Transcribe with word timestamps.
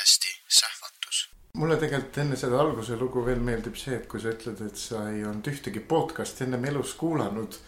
podcasti 0.00 0.28
Sähvatus. 0.48 1.30
mulle 1.52 1.76
tegelikult 1.76 2.18
enne 2.18 2.36
seda 2.36 2.60
alguse 2.60 2.96
lugu 2.96 3.24
veel 3.26 3.40
meeldib 3.44 3.74
see, 3.76 3.96
et 3.98 4.06
kui 4.08 4.20
sa 4.22 4.30
ütled, 4.32 4.60
et 4.64 4.76
sa 4.80 5.02
ei 5.10 5.24
olnud 5.28 5.50
ühtegi 5.50 5.80
podcast'i 5.84 6.46
ennem 6.46 6.64
elus 6.70 6.94
kuulanud, 6.96 7.58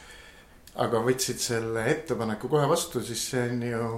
aga 0.81 1.03
võtsid 1.05 1.43
selle 1.43 1.85
ettepaneku 1.91 2.49
kohe 2.49 2.69
vastu, 2.71 3.03
siis 3.05 3.27
see 3.35 3.43
on 3.51 3.63
ju 3.67 3.91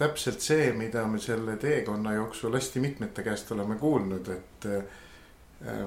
täpselt 0.00 0.40
see, 0.40 0.72
mida 0.72 1.04
me 1.06 1.20
selle 1.20 1.58
teekonna 1.60 2.14
jooksul 2.16 2.56
hästi 2.56 2.80
mitmete 2.80 3.22
käest 3.26 3.52
oleme 3.52 3.76
kuulnud, 3.76 4.32
et 4.32 4.68
äh, 4.70 5.84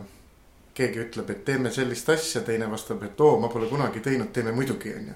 keegi 0.78 1.02
ütleb, 1.08 1.34
et 1.34 1.42
teeme 1.50 1.74
sellist 1.74 2.14
asja, 2.14 2.46
teine 2.46 2.70
vastab, 2.70 3.02
et 3.10 3.26
oo, 3.26 3.40
ma 3.42 3.50
pole 3.50 3.66
kunagi 3.74 4.06
teinud, 4.06 4.30
teeme 4.38 4.54
muidugi, 4.54 4.94
onju. 5.02 5.16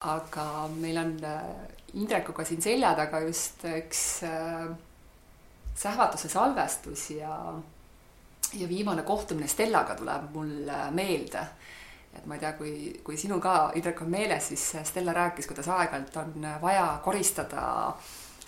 aga 0.00 0.68
meil 0.74 0.98
on 0.98 1.12
äh, 1.24 1.42
Indrekuga 2.00 2.44
siin 2.46 2.62
selja 2.62 2.94
taga 2.98 3.20
just 3.24 3.64
üks 3.66 4.22
äh, 4.26 4.70
sähvatuse 5.74 6.28
salvestus 6.30 7.10
ja, 7.14 7.54
ja 8.54 8.68
viimane 8.68 9.02
kohtumine 9.06 9.48
Stellaga 9.50 9.94
tuleb 9.98 10.34
mul 10.34 10.68
äh, 10.68 10.90
meelde. 10.94 11.46
et 12.10 12.26
ma 12.26 12.34
ei 12.34 12.40
tea, 12.42 12.52
kui, 12.58 12.72
kui 13.06 13.16
sinul 13.16 13.38
ka, 13.38 13.70
Indrek, 13.78 14.02
on 14.02 14.10
meeles, 14.10 14.48
siis 14.50 14.64
Stella 14.88 15.12
rääkis, 15.14 15.46
kuidas 15.46 15.68
aeg-ajalt 15.70 16.16
on 16.18 16.46
vaja 16.62 16.88
koristada 17.04 17.94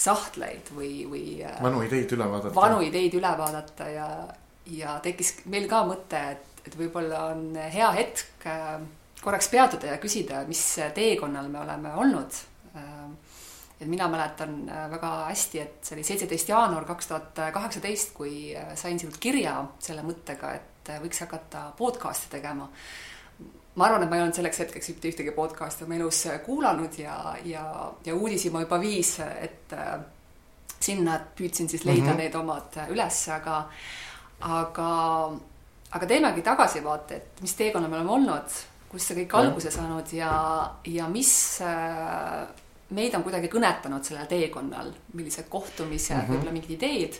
sahtleid 0.03 0.73
või, 0.75 1.07
või 1.07 1.27
vanu 1.63 1.83
ideid 1.87 2.11
üle 2.17 2.27
vaadata. 2.27 2.55
vanu 2.57 2.81
ideid 2.83 3.15
üle 3.15 3.31
vaadata 3.39 3.87
ja, 3.87 4.09
ja 4.67 4.99
tekkis 5.03 5.35
meil 5.51 5.69
ka 5.71 5.83
mõte, 5.89 6.21
et, 6.37 6.67
et 6.67 6.79
võib-olla 6.79 7.27
on 7.33 7.55
hea 7.57 7.91
hetk 7.99 8.49
korraks 9.23 9.49
peatuda 9.53 9.95
ja 9.95 10.01
küsida, 10.03 10.43
mis 10.49 10.63
teekonnal 10.95 11.49
me 11.51 11.61
oleme 11.63 11.95
olnud. 11.95 12.41
et 13.83 13.89
mina 13.91 14.07
mäletan 14.09 14.67
väga 14.91 15.09
hästi, 15.29 15.59
et 15.59 15.79
see 15.83 15.97
oli 15.97 16.05
seitseteist 16.07 16.49
jaanuar 16.49 16.85
kaks 16.87 17.09
tuhat 17.11 17.41
kaheksateist, 17.55 18.13
kui 18.15 18.55
sain 18.79 18.99
sinult 18.99 19.19
kirja 19.19 19.57
selle 19.83 20.05
mõttega, 20.07 20.53
et 20.55 20.93
võiks 21.03 21.23
hakata 21.25 21.73
podcast'i 21.79 22.31
tegema. 22.31 22.69
ma 23.75 23.85
arvan, 23.85 24.03
et 24.05 24.11
ma 24.11 24.17
ei 24.17 24.23
olnud 24.23 24.37
selleks 24.37 24.59
hetkeks 24.63 24.89
mitte 24.93 25.11
ühtegi 25.11 25.35
podcast'i 25.35 25.85
oma 25.85 25.99
elus 25.99 26.25
kuulanud 26.47 26.99
ja, 26.99 27.37
ja, 27.45 27.65
ja 28.05 28.15
uudisi 28.15 28.51
ma 28.51 28.61
juba 28.61 28.79
viis, 28.81 29.19
et 29.19 29.75
sinna 30.83 31.19
püüdsin 31.37 31.69
siis 31.69 31.85
leida 31.85 32.03
mm 32.03 32.13
-hmm. 32.13 32.17
need 32.17 32.35
omad 32.35 32.79
üles, 32.89 33.29
aga, 33.29 33.69
aga, 34.49 34.91
aga 35.91 36.07
teemegi 36.07 36.43
tagasivaaate, 36.43 37.17
et 37.17 37.43
mis 37.45 37.55
teekonnal 37.59 37.91
me 37.91 38.01
oleme 38.01 38.17
olnud 38.19 38.61
kust 38.93 39.09
see 39.09 39.23
kõik 39.23 39.39
alguse 39.39 39.71
saanud 39.73 40.11
ja, 40.13 40.33
ja 40.85 41.07
mis 41.09 41.33
äh, 41.65 42.43
meid 42.93 43.15
on 43.17 43.25
kuidagi 43.25 43.49
kõnetanud 43.53 44.05
sellel 44.05 44.29
teekonnal, 44.29 44.93
millised 45.17 45.49
kohtumised 45.53 46.17
mm, 46.17 46.21
-hmm. 46.21 46.35
võib-olla 46.35 46.53
mingid 46.53 46.75
ideed 46.77 47.17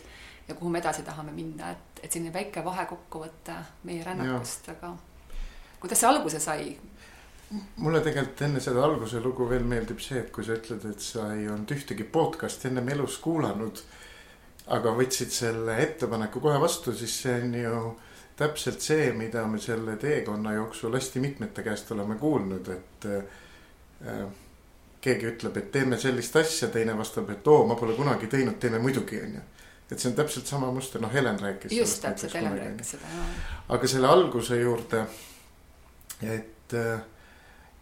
ja 0.47 0.55
kuhu 0.55 0.69
me 0.69 0.79
edasi 0.83 1.05
tahame 1.07 1.31
minna, 1.31 1.71
et, 1.71 2.03
et 2.03 2.11
selline 2.11 2.33
väike 2.33 2.63
vahekokkuvõte 2.65 3.55
meie 3.89 4.03
rännakust, 4.05 4.69
aga 4.75 4.93
kuidas 5.79 6.03
see 6.03 6.09
alguse 6.09 6.39
sai? 6.39 6.75
mulle 7.77 7.99
tegelikult 8.01 8.41
enne 8.41 8.59
seda 8.63 8.81
alguse 8.83 9.19
lugu 9.21 9.45
veel 9.49 9.65
meeldib 9.69 9.99
see, 10.01 10.19
et 10.19 10.31
kui 10.33 10.45
sa 10.45 10.55
ütled, 10.57 10.85
et 10.89 11.01
sa 11.01 11.27
ei 11.33 11.47
olnud 11.49 11.73
ühtegi 11.75 12.03
podcast'i 12.03 12.69
ennem 12.69 12.89
elus 12.95 13.17
kuulanud, 13.21 13.81
aga 14.67 14.93
võtsid 14.95 15.31
selle 15.33 15.77
ettepaneku 15.83 16.39
kohe 16.43 16.59
vastu, 16.61 16.93
siis 16.95 17.15
see 17.25 17.35
on 17.41 17.55
ju 17.57 17.79
täpselt 18.37 18.81
see, 18.81 19.11
mida 19.17 19.43
me 19.47 19.59
selle 19.61 19.97
teekonna 20.01 20.53
jooksul 20.55 20.95
hästi 20.95 21.19
mitmete 21.19 21.63
käest 21.63 21.91
oleme 21.91 22.15
kuulnud, 22.21 22.69
et 22.73 23.07
äh, 23.09 24.23
keegi 25.03 25.29
ütleb, 25.33 25.57
et 25.59 25.71
teeme 25.71 25.99
sellist 25.99 26.35
asja, 26.39 26.69
teine 26.73 26.95
vastab, 26.97 27.29
et 27.33 27.47
oo, 27.47 27.65
ma 27.67 27.75
pole 27.79 27.95
kunagi 27.97 28.29
teinud, 28.31 28.57
teeme 28.59 28.79
muidugi, 28.79 29.19
onju. 29.21 29.43
et 29.91 29.99
see 29.99 30.09
on 30.09 30.15
täpselt 30.17 30.49
sama 30.49 30.71
muster, 30.73 31.01
noh, 31.03 31.11
Helen 31.13 31.39
rääkis. 31.39 31.75
just 31.75 32.01
täpselt, 32.01 32.33
Helen 32.33 32.57
rääkis 32.57 32.95
seda, 32.95 33.09
jah. 33.11 33.33
aga 33.75 33.89
selle 33.91 34.09
alguse 34.09 34.57
juurde, 34.61 35.03
et 36.23 36.77
äh, 36.79 37.03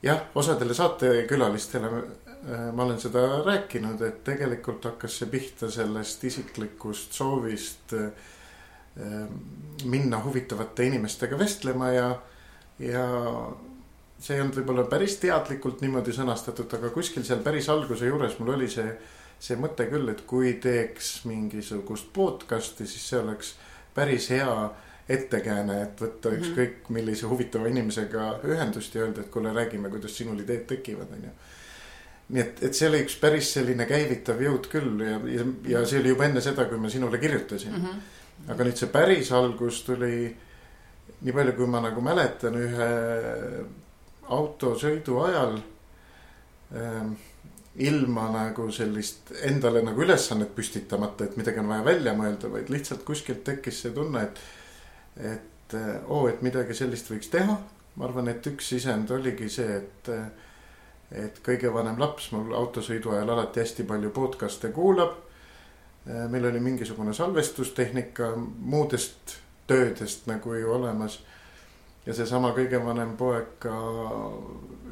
jah, 0.04 0.26
osadele 0.36 0.74
saatekülalistele 0.74 1.92
ma 2.42 2.84
olen 2.84 3.00
seda 3.00 3.22
rääkinud, 3.46 4.02
et 4.02 4.24
tegelikult 4.26 4.86
hakkas 4.86 5.20
see 5.20 5.28
pihta 5.30 5.70
sellest 5.70 6.24
isiklikust 6.26 7.14
soovist 7.14 7.94
äh, 7.94 8.08
Ehm, 9.00 9.34
minna 9.84 10.24
huvitavate 10.24 10.84
inimestega 10.84 11.38
vestlema 11.40 11.92
ja, 11.96 12.08
ja 12.80 13.06
see 14.20 14.36
ei 14.36 14.42
olnud 14.44 14.58
võib-olla 14.60 14.84
päris 14.92 15.16
teadlikult 15.22 15.80
niimoodi 15.80 16.12
sõnastatud, 16.18 16.68
aga 16.76 16.90
kuskil 16.92 17.24
seal 17.24 17.40
päris 17.46 17.70
alguse 17.72 18.10
juures 18.10 18.36
mul 18.42 18.52
oli 18.58 18.68
see, 18.70 18.90
see 19.40 19.56
mõte 19.56 19.88
küll, 19.88 20.12
et 20.12 20.26
kui 20.28 20.58
teeks 20.60 21.22
mingisugust 21.30 22.12
podcast'i, 22.12 22.84
siis 22.84 23.08
see 23.14 23.22
oleks 23.22 23.54
päris 23.96 24.28
hea 24.36 24.52
ettekääne, 25.08 25.82
et 25.86 26.04
võtta 26.04 26.30
-hmm. 26.30 26.44
ükskõik 26.44 26.92
millise 26.92 27.32
huvitava 27.32 27.72
inimesega 27.72 28.28
ühendust 28.44 28.96
ja 28.96 29.06
öelda, 29.06 29.24
et 29.24 29.32
kuule, 29.32 29.56
räägime, 29.56 29.90
kuidas 29.90 30.18
sinul 30.18 30.44
ideed 30.44 30.68
tekivad, 30.68 31.16
onju. 31.16 31.32
Nii 32.32 32.42
et, 32.42 32.64
et 32.64 32.78
see 32.78 32.88
oli 32.88 33.02
üks 33.04 33.18
päris 33.20 33.50
selline 33.58 33.86
käivitav 33.90 34.40
jõud 34.40 34.70
küll 34.72 35.04
ja, 35.04 35.20
ja, 35.28 35.46
ja 35.74 35.86
see 35.86 36.00
oli 36.00 36.14
juba 36.14 36.30
enne 36.30 36.44
seda, 36.44 36.66
kui 36.70 36.80
ma 36.80 36.90
sinule 36.90 37.20
kirjutasin 37.20 37.76
mm. 37.76 37.86
-hmm 37.86 38.02
aga 38.50 38.66
nüüd 38.66 38.80
see 38.80 38.90
päris 38.92 39.32
algus 39.36 39.82
tuli, 39.86 40.30
nii 41.22 41.36
palju 41.36 41.58
kui 41.58 41.68
ma 41.70 41.82
nagu 41.84 42.04
mäletan, 42.06 42.58
ühe 42.58 42.92
autosõidu 44.32 45.20
ajal 45.26 45.58
ähm, 46.78 47.14
ilma 47.82 48.28
nagu 48.34 48.68
sellist 48.74 49.34
endale 49.48 49.84
nagu 49.86 50.04
ülesannet 50.04 50.54
püstitamata, 50.56 51.28
et 51.28 51.38
midagi 51.40 51.62
on 51.62 51.72
vaja 51.72 51.86
välja 51.88 52.16
mõelda, 52.18 52.52
vaid 52.52 52.72
lihtsalt 52.74 53.06
kuskilt 53.08 53.44
tekkis 53.48 53.84
see 53.86 53.94
tunne, 53.96 54.26
et, 54.28 54.42
et 55.36 55.78
oo 55.78 56.24
oh,, 56.24 56.30
et 56.30 56.42
midagi 56.44 56.76
sellist 56.76 57.12
võiks 57.12 57.32
teha. 57.32 57.60
ma 57.96 58.08
arvan, 58.08 58.30
et 58.32 58.46
üks 58.48 58.72
sisend 58.72 59.12
oligi 59.12 59.50
see, 59.52 59.82
et, 59.82 60.12
et 61.12 61.42
kõige 61.44 61.74
vanem 61.74 62.00
laps 62.00 62.32
mul 62.32 62.54
autosõidu 62.56 63.12
ajal 63.12 63.30
alati 63.30 63.60
hästi 63.60 63.84
palju 63.84 64.10
podcast'e 64.16 64.72
kuulab 64.72 65.18
Äh, 66.10 66.30
meil 66.30 66.46
oli 66.46 66.60
mingisugune 66.60 67.14
salvestustehnika 67.14 68.32
muudest 68.58 69.36
töödest 69.68 70.26
nagu 70.28 70.54
ju 70.54 70.72
olemas. 70.74 71.20
ja 72.06 72.14
seesama 72.18 72.50
kõige 72.58 72.80
vanem 72.82 73.12
poeg 73.18 73.60
ka 73.62 73.74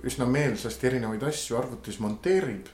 üsna 0.06 0.28
meelsasti 0.30 0.88
erinevaid 0.88 1.24
asju 1.26 1.58
arvutis 1.58 1.98
monteerib. 2.00 2.68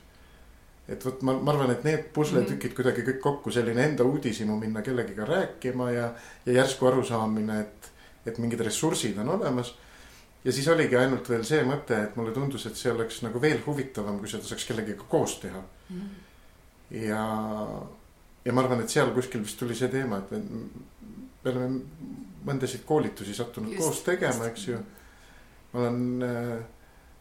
et 0.87 1.05
vot 1.05 1.21
ma, 1.21 1.37
ma 1.39 1.51
arvan, 1.51 1.71
et 1.71 1.83
need 1.83 2.03
pusletükid 2.13 2.55
mm 2.55 2.71
-hmm. 2.71 2.75
kuidagi 2.75 3.01
kõik 3.01 3.19
kokku, 3.19 3.51
selline 3.51 3.83
enda 3.83 4.03
uudishimu 4.03 4.59
minna 4.59 4.81
kellegiga 4.81 5.25
rääkima 5.25 5.91
ja, 5.91 6.13
ja 6.45 6.53
järsku 6.53 6.87
arusaamine, 6.87 7.59
et, 7.59 7.91
et 8.25 8.37
mingid 8.37 8.59
ressursid 8.59 9.17
on 9.17 9.29
olemas. 9.29 9.75
Ja 10.45 10.53
siis 10.53 10.67
oligi 10.69 10.97
ainult 10.99 11.29
veel 11.29 11.43
see 11.47 11.63
mõte, 11.65 11.97
et 12.07 12.15
mulle 12.19 12.33
tundus, 12.35 12.67
et 12.69 12.77
see 12.77 12.91
oleks 12.93 13.21
nagu 13.25 13.41
veel 13.41 13.61
huvitavam, 13.65 14.19
kui 14.21 14.29
seda 14.29 14.47
saaks 14.47 14.67
kellegiga 14.69 15.07
koos 15.09 15.39
teha 15.41 15.61
mm. 15.61 15.99
-hmm. 15.99 16.99
ja 17.05 17.23
ja 18.45 18.53
ma 18.53 18.61
arvan, 18.61 18.83
et 18.83 18.93
seal 18.93 19.11
kuskil 19.13 19.43
vist 19.43 19.59
tuli 19.59 19.75
see 19.75 19.89
teema, 19.89 20.21
et 20.21 20.31
me 20.31 21.51
oleme 21.51 21.79
mõndasid 22.45 22.85
koolitusi 22.85 23.33
sattunud 23.33 23.73
just, 23.73 23.81
koos 23.83 24.01
tegema, 24.05 24.49
eks 24.51 24.67
ju. 24.67 24.81
ma 25.73 25.79
olen 25.81 26.25
äh, 26.25 26.59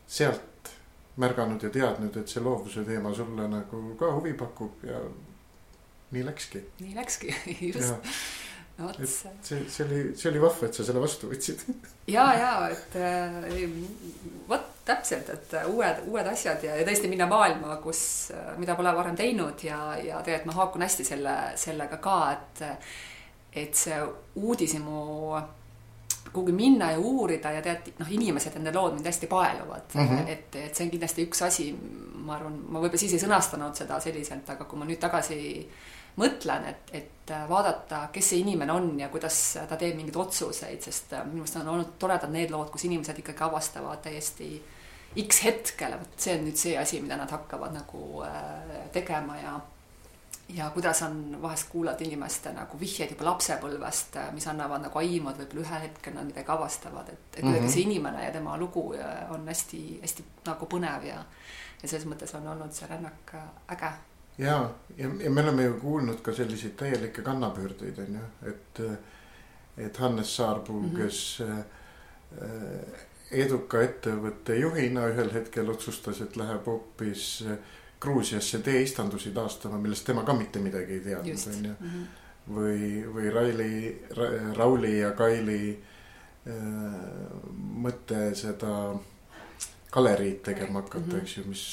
sealt 0.07 0.73
märganud 1.17 1.63
ja 1.63 1.71
teadnud, 1.71 2.17
et 2.17 2.29
see 2.29 2.43
loovuse 2.45 2.85
teema 2.85 3.15
sulle 3.15 3.49
nagu 3.49 3.83
ka 3.99 4.11
huvi 4.17 4.35
pakub 4.37 4.85
ja 4.85 5.01
nii 6.15 6.25
läkski. 6.27 6.65
nii 6.81 6.97
läkski, 6.99 7.35
just. 7.73 8.11
No 8.79 8.89
vot. 8.89 9.01
see, 9.07 9.65
see 9.71 9.87
oli, 9.87 10.03
see 10.19 10.31
oli 10.33 10.43
vahva, 10.43 10.69
et 10.69 10.79
sa 10.79 10.87
selle 10.87 11.03
vastu 11.03 11.31
võtsid. 11.31 11.65
ja, 12.17 12.27
ja, 12.39 12.53
et 12.75 12.97
äh, 13.01 13.67
vot 14.49 14.71
täpselt, 14.85 15.31
et 15.33 15.57
uued, 15.71 16.05
uued 16.11 16.29
asjad 16.29 16.65
ja, 16.67 16.77
ja 16.77 16.85
tõesti 16.87 17.09
minna 17.09 17.29
maailma, 17.31 17.79
kus, 17.83 18.05
mida 18.61 18.77
pole 18.77 18.93
varem 18.97 19.17
teinud 19.17 19.65
ja, 19.65 19.81
ja 19.97 20.21
tegelikult 20.21 20.51
ma 20.51 20.57
haakun 20.61 20.85
hästi 20.85 21.07
selle, 21.09 21.37
sellega 21.61 22.01
ka, 22.05 22.19
et, 22.35 22.65
et 23.65 23.79
see 23.79 24.01
uudishimu 24.37 25.39
kuhugi 26.33 26.53
minna 26.53 26.91
ja 26.93 26.99
uurida 26.99 27.53
ja 27.55 27.63
tead, 27.63 27.93
noh, 27.99 28.11
inimesed, 28.11 28.57
nende 28.59 28.73
lood 28.75 28.97
mind 28.97 29.07
hästi 29.07 29.27
paeluvad 29.31 29.95
mm. 29.95 30.07
-hmm. 30.09 30.29
et, 30.29 30.57
et 30.57 30.77
see 30.77 30.87
on 30.87 30.91
kindlasti 30.91 31.27
üks 31.29 31.43
asi, 31.47 31.67
ma 32.15 32.37
arvan, 32.37 32.57
ma 32.69 32.81
võib-olla 32.81 33.01
siis 33.01 33.17
ei 33.17 33.23
sõnastanud 33.23 33.77
seda 33.79 34.01
selliselt, 34.01 34.49
aga 34.51 34.65
kui 34.65 34.79
ma 34.79 34.89
nüüd 34.89 35.01
tagasi 35.01 35.39
mõtlen, 36.17 36.69
et, 36.71 36.95
et 36.95 37.33
vaadata, 37.49 38.09
kes 38.13 38.29
see 38.31 38.41
inimene 38.45 38.73
on 38.73 38.93
ja 39.01 39.09
kuidas 39.09 39.59
ta 39.69 39.77
teeb 39.77 39.97
mingeid 39.97 40.17
otsuseid, 40.17 40.83
sest 40.83 41.13
minu 41.25 41.43
meelest 41.43 41.57
on 41.61 41.69
olnud 41.69 41.95
toredad 41.99 42.31
need 42.31 42.51
lood, 42.55 42.71
kus 42.71 42.85
inimesed 42.85 43.19
ikkagi 43.19 43.45
avastavad 43.49 44.03
täiesti 44.03 44.63
X 45.23 45.45
hetkel, 45.45 45.95
vot 45.99 46.19
see 46.19 46.35
on 46.35 46.45
nüüd 46.49 46.59
see 46.59 46.75
asi, 46.79 46.99
mida 47.03 47.17
nad 47.19 47.31
hakkavad 47.31 47.75
nagu 47.75 48.23
äh, 48.27 48.89
tegema 48.93 49.37
ja 49.39 49.55
ja 50.49 50.71
kuidas 50.71 51.03
on, 51.03 51.39
vahest 51.43 51.69
kuulad 51.73 52.01
inimeste 52.01 52.53
nagu 52.53 52.81
vihjeid 52.81 53.11
juba 53.11 53.25
lapsepõlvest, 53.25 54.19
mis 54.33 54.47
annavad 54.47 54.83
nagu 54.85 54.99
aimu, 54.99 55.31
et 55.31 55.39
võib-olla 55.41 55.67
ühel 55.67 55.85
hetkel 55.87 56.15
nad 56.15 56.29
midagi 56.29 56.53
avastavad, 56.53 57.09
et, 57.09 57.21
et 57.33 57.41
kuidagi 57.41 57.61
mm 57.61 57.67
-hmm. 57.67 57.73
see 57.73 57.83
inimene 57.83 58.25
ja 58.25 58.33
tema 58.33 58.57
lugu 58.59 58.95
on 59.31 59.49
hästi-hästi 59.49 60.25
nagu 60.47 60.67
põnev 60.67 61.07
ja 61.09 61.25
ja 61.85 61.89
selles 61.89 62.07
mõttes 62.09 62.33
on 62.39 62.47
olnud 62.49 62.73
see 62.73 62.89
rännak 62.89 63.35
äge. 63.73 63.93
ja, 64.39 64.71
ja, 64.97 65.11
ja 65.21 65.31
me 65.31 65.43
oleme 65.43 65.65
ju 65.65 65.75
kuulnud 65.81 66.23
ka 66.25 66.33
selliseid 66.33 66.77
täielikke 66.81 67.23
kannapöördeid 67.23 67.99
on 68.07 68.21
ju, 68.21 68.29
et, 68.51 68.81
et 69.87 69.97
Hannes 69.97 70.37
Saarpuu 70.37 70.81
mm, 70.81 70.91
-hmm. 70.91 70.97
kes 70.97 71.43
äh, 71.45 71.59
eduka 73.31 73.83
ettevõtte 73.83 74.57
juhina 74.57 75.07
ühel 75.13 75.33
hetkel 75.33 75.71
otsustas, 75.71 76.21
et 76.21 76.37
läheb 76.37 76.67
hoopis 76.67 77.45
äh, 77.47 77.59
Gruusiasse 78.05 78.61
teeistandusi 78.65 79.33
taastama, 79.35 79.79
millest 79.81 80.07
tema 80.07 80.25
ka 80.27 80.37
mitte 80.37 80.61
midagi 80.61 80.99
ei 80.99 81.01
teadnud, 81.09 81.49
on 81.57 81.65
ju. 81.71 81.75
Mhm. 81.81 82.05
või, 82.55 82.89
või 83.17 83.33
Raili 83.33 83.75
Ra,, 84.19 84.31
Rauli 84.59 84.99
ja 84.99 85.15
Kaili 85.17 85.61
äh, 85.73 86.55
mõte 87.87 88.27
seda 88.37 88.75
galeriid 89.95 90.43
tegema 90.43 90.83
hakata 90.83 91.05
mm, 91.05 91.11
-hmm. 91.13 91.23
eks 91.23 91.37
ju, 91.39 91.45
mis 91.49 91.65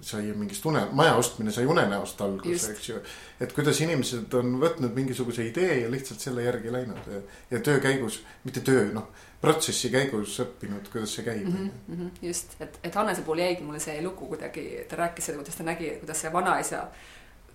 sai 0.00 0.32
mingist 0.36 0.66
une, 0.66 0.84
maja 0.92 1.14
ostmine 1.18 1.52
sai 1.52 1.66
unenäost 1.66 2.20
alguse, 2.22 2.72
eks 2.72 2.88
ju. 2.88 3.00
et 3.40 3.52
kuidas 3.52 3.80
inimesed 3.82 4.34
on 4.38 4.58
võtnud 4.62 4.94
mingisuguse 4.94 5.46
idee 5.48 5.80
ja 5.82 5.90
lihtsalt 5.90 6.22
selle 6.22 6.46
järgi 6.46 6.72
läinud 6.72 7.10
ja, 7.12 7.22
ja 7.50 7.60
töö 7.64 7.80
käigus, 7.82 8.20
mitte 8.44 8.62
töö, 8.66 8.88
noh, 8.94 9.10
protsessi 9.42 9.90
käigus 9.90 10.38
õppinud, 10.42 10.88
kuidas 10.92 11.14
see 11.14 11.26
käib 11.26 11.46
mm. 11.46 11.70
-hmm, 11.90 12.10
just, 12.22 12.56
et, 12.60 12.78
et 12.82 12.94
Hannese 12.94 13.22
puhul 13.26 13.42
jäigi 13.44 13.66
mulle 13.66 13.82
see 13.82 14.00
lugu 14.02 14.26
kuidagi, 14.30 14.66
ta 14.88 15.02
rääkis 15.02 15.30
seda, 15.30 15.38
kuidas 15.42 15.58
ta 15.58 15.66
nägi, 15.66 15.94
kuidas 16.00 16.20
see 16.24 16.32
vanaisa 16.32 16.86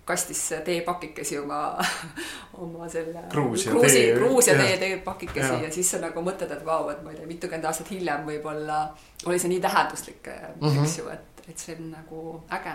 kastis 0.04 0.54
teepakikesi 0.64 1.38
oma, 1.38 1.78
oma 2.64 2.88
selle 2.88 3.24
Gruusia 3.30 3.72
Gruusi, 3.72 3.98
tee, 3.98 4.14
Gruusia 4.14 4.54
tee 4.54 4.76
teepakikesi 4.76 5.52
ja. 5.52 5.62
ja 5.62 5.72
siis 5.72 5.90
sa 5.90 6.00
nagu 6.02 6.24
mõtled, 6.24 6.52
et 6.52 6.64
vau, 6.64 6.88
et 6.92 7.00
ma 7.04 7.12
ei 7.12 7.20
tea, 7.20 7.28
mitukümmend 7.28 7.68
aastat 7.68 7.90
hiljem 7.90 8.26
võib-olla 8.28 8.80
oli 9.24 9.38
see 9.40 9.52
nii 9.54 9.62
tähenduslik 9.64 10.28
mm, 10.28 10.68
-hmm. 10.68 10.84
eks 10.84 10.98
ju, 10.98 11.08
et 11.08 11.33
et 11.48 11.60
see 11.60 11.76
on 11.78 11.90
nagu 11.92 12.22
äge. 12.52 12.74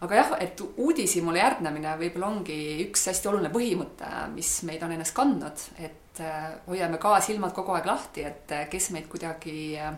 aga 0.00 0.20
jah, 0.20 0.34
et 0.40 0.60
uudishimule 0.60 1.40
järgnemine 1.40 1.96
võib-olla 1.98 2.28
ongi 2.30 2.58
üks 2.84 3.08
hästi 3.10 3.30
oluline 3.30 3.50
põhimõte, 3.54 4.10
mis 4.34 4.52
meid 4.68 4.84
on 4.86 4.94
ennast 4.94 5.16
kandnud, 5.16 5.64
et 5.82 6.22
äh, 6.22 6.52
hoiame 6.68 7.00
ka 7.02 7.16
silmad 7.24 7.54
kogu 7.56 7.74
aeg 7.74 7.88
lahti, 7.88 8.22
et 8.28 8.54
äh, 8.54 8.68
kes 8.70 8.92
meid 8.94 9.08
kuidagi 9.10 9.58
äh, 9.78 9.92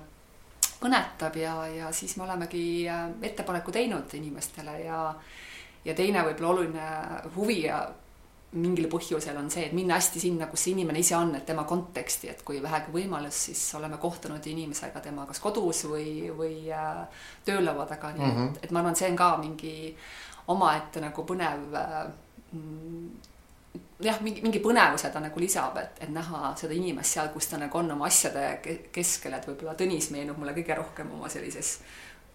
kõnetab 0.81 1.37
ja, 1.37 1.55
ja 1.69 1.93
siis 1.93 2.17
me 2.17 2.25
olemegi 2.25 2.65
ettepaneku 3.23 3.73
teinud 3.73 4.15
inimestele 4.17 4.79
ja 4.87 5.01
ja 5.85 5.95
teine 5.97 6.23
võib-olla 6.25 6.53
oluline 6.55 6.87
huvi 7.37 7.63
ja 7.65 7.83
mingil 8.53 8.89
põhjusel 8.91 9.37
on 9.39 9.51
see, 9.53 9.69
et 9.69 9.75
minna 9.77 9.95
hästi 9.95 10.21
sinna, 10.25 10.49
kus 10.51 10.65
see 10.65 10.73
inimene 10.75 10.99
ise 10.99 11.15
on, 11.15 11.35
et 11.39 11.45
tema 11.47 11.63
konteksti, 11.69 12.33
et 12.33 12.43
kui 12.47 12.59
vähegi 12.63 12.91
võimalus, 12.95 13.45
siis 13.47 13.63
oleme 13.79 14.01
kohtunud 14.03 14.47
inimesega 14.51 15.03
tema 15.05 15.27
kas 15.29 15.39
kodus 15.43 15.85
või, 15.87 16.33
või 16.35 16.65
äh, 16.75 17.05
töölaua 17.47 17.87
taga, 17.87 18.11
nii 18.17 18.27
mm 18.27 18.37
-hmm. 18.37 18.57
et, 18.57 18.65
et 18.65 18.75
ma 18.75 18.83
arvan, 18.83 18.99
see 18.99 19.11
on 19.11 19.17
ka 19.17 19.37
mingi 19.39 19.75
omaette 20.51 21.01
nagu 21.01 21.27
põnev 21.29 21.79
äh, 21.79 22.11
jah, 24.03 24.21
mingi, 24.21 24.43
mingi 24.43 24.61
põnevuse 24.65 25.13
ta 25.13 25.23
nagu 25.23 25.41
lisab, 25.41 25.79
et, 25.79 26.03
et 26.03 26.11
näha 26.11 26.55
seda 26.59 26.75
inimest 26.75 27.17
seal, 27.17 27.31
kus 27.35 27.47
ta 27.47 27.59
nagu 27.61 27.79
on 27.79 27.91
oma 27.95 28.07
asjade 28.11 28.47
keskel, 28.93 29.35
et 29.37 29.47
võib-olla 29.47 29.77
Tõnis 29.79 30.11
meenub 30.11 30.39
mulle 30.41 30.57
kõige 30.57 30.75
rohkem 30.75 31.13
oma 31.15 31.29
sellises 31.29 31.79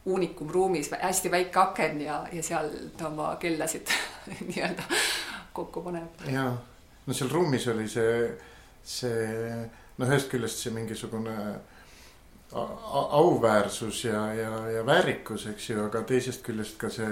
uunikum 0.06 0.52
ruumis, 0.54 0.92
hästi 1.02 1.32
väike 1.32 1.60
aken 1.60 2.02
ja, 2.02 2.20
ja 2.32 2.44
seal 2.44 2.70
ta 2.98 3.10
oma 3.10 3.36
kellasid 3.42 3.90
nii-öelda 4.48 4.84
kokku 5.56 5.84
paneb. 5.86 6.26
ja, 6.32 6.50
no 7.06 7.16
seal 7.16 7.32
ruumis 7.32 7.68
oli 7.72 7.88
see, 7.92 8.28
see 8.84 9.24
noh, 9.98 10.10
ühest 10.10 10.30
küljest 10.32 10.64
see 10.64 10.76
mingisugune 10.76 11.38
auväärsus 12.56 14.04
ja, 14.06 14.34
ja, 14.34 14.52
ja 14.70 14.84
väärikus, 14.86 15.48
eks 15.52 15.70
ju, 15.70 15.80
aga 15.88 16.04
teisest 16.08 16.44
küljest 16.46 16.78
ka 16.80 16.92
see, 16.94 17.10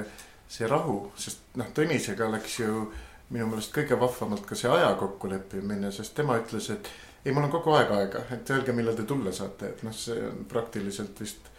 see 0.48 0.70
rahu, 0.70 1.00
sest 1.20 1.58
noh, 1.60 1.72
Tõnisega 1.76 2.30
läks 2.32 2.60
ju 2.62 2.86
minu 3.34 3.48
meelest 3.50 3.74
kõige 3.76 3.98
vahvamalt 4.00 4.46
ka 4.48 4.56
see 4.56 4.70
aja 4.72 4.94
kokkuleppimine, 5.00 5.92
sest 5.92 6.14
tema 6.16 6.38
ütles, 6.40 6.70
et 6.72 6.92
ei, 7.24 7.32
mul 7.32 7.48
on 7.48 7.52
kogu 7.52 7.74
aeg 7.76 7.92
aega, 7.96 8.24
et 8.36 8.52
öelge, 8.54 8.76
millal 8.76 8.96
te 8.98 9.08
tulla 9.10 9.34
saate, 9.36 9.74
et 9.74 9.84
noh, 9.88 9.96
see 9.96 10.20
on 10.30 10.46
praktiliselt 10.50 11.20
vist 11.24 11.50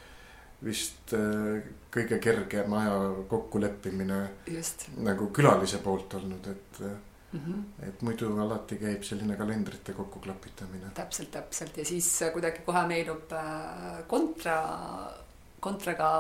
vist 0.64 1.14
äh, 1.16 1.64
kõige 1.94 2.19
kergem 2.22 2.72
aja 2.78 2.94
kokkuleppimine 3.31 4.20
nagu 5.06 5.28
külalise 5.34 5.81
poolt 5.84 6.16
olnud, 6.19 6.46
et 6.50 6.81
mm. 6.81 7.40
-hmm. 7.40 7.88
et 7.88 8.02
muidu 8.02 8.31
alati 8.40 8.78
käib 8.81 9.02
selline 9.02 9.37
kalendrite 9.37 9.93
kokkuklapitamine. 9.93 10.94
täpselt, 10.94 11.31
täpselt 11.31 11.76
ja 11.76 11.84
siis 11.84 12.08
kuidagi 12.32 12.64
kohe 12.66 12.87
meenub 12.87 13.32
äh, 13.32 14.06
kontra, 14.06 14.58
kontraga 15.61 16.11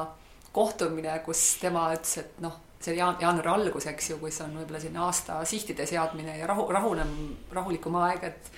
kohtumine, 0.52 1.18
kus 1.24 1.56
tema 1.60 1.88
ütles, 1.94 2.18
et 2.18 2.40
noh, 2.40 2.60
see 2.80 2.92
oli 2.92 3.00
jaan-, 3.00 3.20
jaanuari 3.20 3.48
algus, 3.48 3.86
eks 3.90 4.10
ju, 4.10 4.18
kus 4.22 4.40
on 4.44 4.54
võib-olla 4.60 4.80
selline 4.80 5.02
aasta 5.02 5.40
sihtide 5.48 5.86
seadmine 5.86 6.38
ja 6.38 6.46
rahu, 6.46 6.68
rahunem, 6.72 7.14
rahulikum 7.52 7.96
aeg, 8.04 8.24
et 8.30 8.50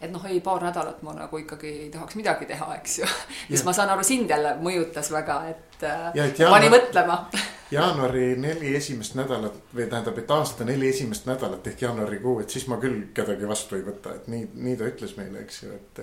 et 0.00 0.10
noh, 0.12 0.24
ei 0.30 0.40
paar 0.44 0.62
nädalat 0.62 1.02
ma 1.02 1.12
nagu 1.16 1.40
ikkagi 1.42 1.70
ei 1.84 1.90
tahaks 1.90 2.16
midagi 2.18 2.46
teha, 2.46 2.68
eks 2.78 2.98
ju. 3.00 3.06
mis 3.50 3.64
ma 3.66 3.74
saan 3.74 3.90
aru, 3.90 4.04
sind 4.06 4.30
jälle 4.30 4.54
mõjutas 4.62 5.10
väga, 5.12 5.38
et 5.50 5.82
äh, 5.82 6.10
ja, 6.14 6.26
et 6.26 6.38
jaanuar, 6.38 6.58
pani 6.58 6.70
mõtlema 6.76 7.18
jaanuari 7.78 8.28
neli 8.40 8.74
esimest 8.78 9.16
nädalat 9.18 9.58
või 9.74 9.88
tähendab, 9.90 10.18
et 10.20 10.30
aasta 10.30 10.66
neli 10.68 10.88
esimest 10.92 11.26
nädalat 11.28 11.66
ehk 11.66 11.82
jaanuarikuu, 11.88 12.38
et 12.44 12.54
siis 12.54 12.68
ma 12.70 12.78
küll 12.82 13.08
kedagi 13.14 13.48
vastu 13.48 13.78
ei 13.78 13.86
võta, 13.86 14.14
et 14.14 14.30
nii, 14.30 14.50
nii 14.54 14.78
ta 14.78 14.88
ütles 14.88 15.16
meile, 15.18 15.42
eks 15.44 15.62
ju, 15.64 15.74
et. 15.74 16.02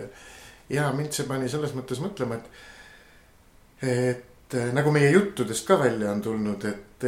ja 0.75 0.89
mind 0.95 1.15
see 1.15 1.27
pani 1.29 1.49
selles 1.51 1.73
mõttes 1.77 2.03
mõtlema, 2.03 2.41
et, 2.41 3.87
et 3.95 4.59
nagu 4.75 4.91
meie 4.93 5.09
juttudest 5.15 5.67
ka 5.67 5.79
välja 5.79 6.11
on 6.11 6.21
tulnud, 6.25 6.67
et 6.67 7.07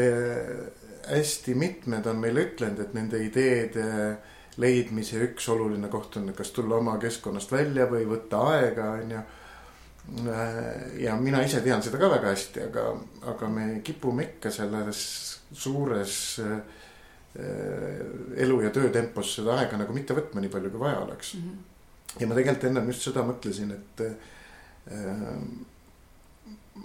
hästi 1.07 1.53
mitmed 1.55 2.07
on 2.09 2.17
meile 2.19 2.47
ütlenud, 2.47 2.79
et 2.83 2.95
nende 2.97 3.21
ideede 3.23 3.85
leidmise 4.61 5.19
üks 5.27 5.49
oluline 5.53 5.89
koht 5.91 6.17
on, 6.19 6.31
kas 6.37 6.51
tulla 6.55 6.79
oma 6.79 6.97
keskkonnast 7.01 7.51
välja 7.53 7.85
või 7.89 8.07
võtta 8.09 8.41
aega, 8.53 8.89
on 8.97 9.13
ju. 9.13 9.21
ja 11.03 11.15
mina 11.19 11.43
ise 11.43 11.61
tean 11.61 11.83
seda 11.83 11.99
ka 12.01 12.09
väga 12.09 12.31
hästi, 12.31 12.63
aga, 12.69 12.87
aga 13.33 13.49
me 13.51 13.67
kipume 13.85 14.23
ikka 14.23 14.51
selles 14.53 14.99
suures 15.51 16.17
äh, 16.43 16.57
elu 18.43 18.61
ja 18.63 18.73
töötempos 18.73 19.35
seda 19.37 19.59
aega 19.59 19.77
nagu 19.83 19.93
mitte 19.93 20.17
võtma 20.17 20.41
nii 20.41 20.53
palju, 20.53 20.73
kui 20.73 20.85
vaja 20.87 20.99
oleks 21.05 21.35
mm. 21.35 21.41
-hmm. 21.47 22.21
ja 22.21 22.27
ma 22.27 22.39
tegelikult 22.39 22.69
ennem 22.71 22.93
just 22.93 23.09
seda 23.09 23.25
mõtlesin, 23.27 23.73
et 23.77 24.05
äh, 24.07 24.13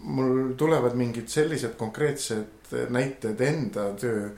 mul 0.03 0.55
tulevad 0.59 0.97
mingid 0.99 1.29
sellised 1.29 1.77
konkreetsed 1.79 2.73
näited 2.91 3.41
enda 3.41 3.93
töö 4.01 4.31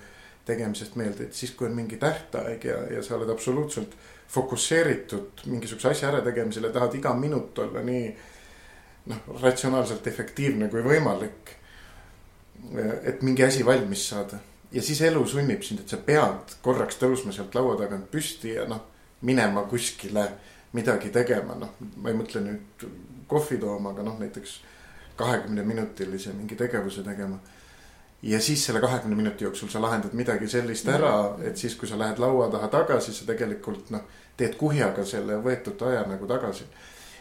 tegemisest 0.44 0.96
meelde, 1.00 1.28
et 1.28 1.34
siis, 1.34 1.54
kui 1.56 1.68
on 1.68 1.76
mingi 1.76 1.96
tähtaeg 1.96 2.64
ja, 2.64 2.78
ja 2.96 3.02
sa 3.02 3.16
oled 3.16 3.30
absoluutselt 3.32 3.96
fokusseeritud 4.28 5.44
mingisuguse 5.46 5.88
asja 5.88 6.08
ärategemisele, 6.10 6.72
tahad 6.72 6.94
iga 6.98 7.14
minut 7.16 7.58
olla 7.58 7.82
nii 7.84 8.08
noh, 9.12 9.28
ratsionaalselt 9.42 10.06
efektiivne 10.06 10.68
kui 10.72 10.82
võimalik. 10.84 11.54
et 13.04 13.22
mingi 13.22 13.44
asi 13.44 13.64
valmis 13.66 14.08
saada 14.08 14.38
ja 14.72 14.82
siis 14.82 15.00
elu 15.02 15.26
sunnib 15.26 15.62
sind, 15.62 15.80
et 15.80 15.88
sa 15.88 15.96
pead 15.96 16.56
korraks 16.62 16.96
tõusma 17.00 17.32
sealt 17.32 17.54
laua 17.54 17.76
tagant 17.78 18.10
püsti 18.10 18.54
ja 18.56 18.64
noh, 18.68 18.80
minema 19.22 19.64
kuskile 19.70 20.28
midagi 20.74 21.10
tegema, 21.14 21.54
noh, 21.58 21.76
ma 21.96 22.10
ei 22.10 22.16
mõtle 22.18 22.42
nüüd 22.42 22.86
kohvi 23.30 23.58
tooma, 23.62 23.92
aga 23.94 24.06
noh, 24.06 24.16
näiteks 24.20 24.56
kahekümne 25.16 25.62
minutilise 25.62 26.32
mingi 26.34 26.56
tegevuse 26.58 27.04
tegema 27.06 27.38
ja 28.24 28.40
siis 28.40 28.64
selle 28.66 28.80
kahekümne 28.80 29.16
minuti 29.16 29.44
jooksul 29.44 29.68
sa 29.68 29.82
lahendad 29.82 30.14
midagi 30.16 30.48
sellist 30.48 30.88
ära, 30.88 31.36
et 31.44 31.60
siis, 31.60 31.76
kui 31.76 31.88
sa 31.88 31.98
lähed 32.00 32.18
laua 32.22 32.48
taha 32.52 32.70
tagasi, 32.72 33.12
sa 33.12 33.26
tegelikult 33.28 33.92
noh, 33.92 34.06
teed 34.36 34.56
kuhjaga 34.60 35.04
selle 35.04 35.36
võetud 35.44 35.82
aja 35.88 36.06
nagu 36.08 36.26
tagasi 36.30 36.64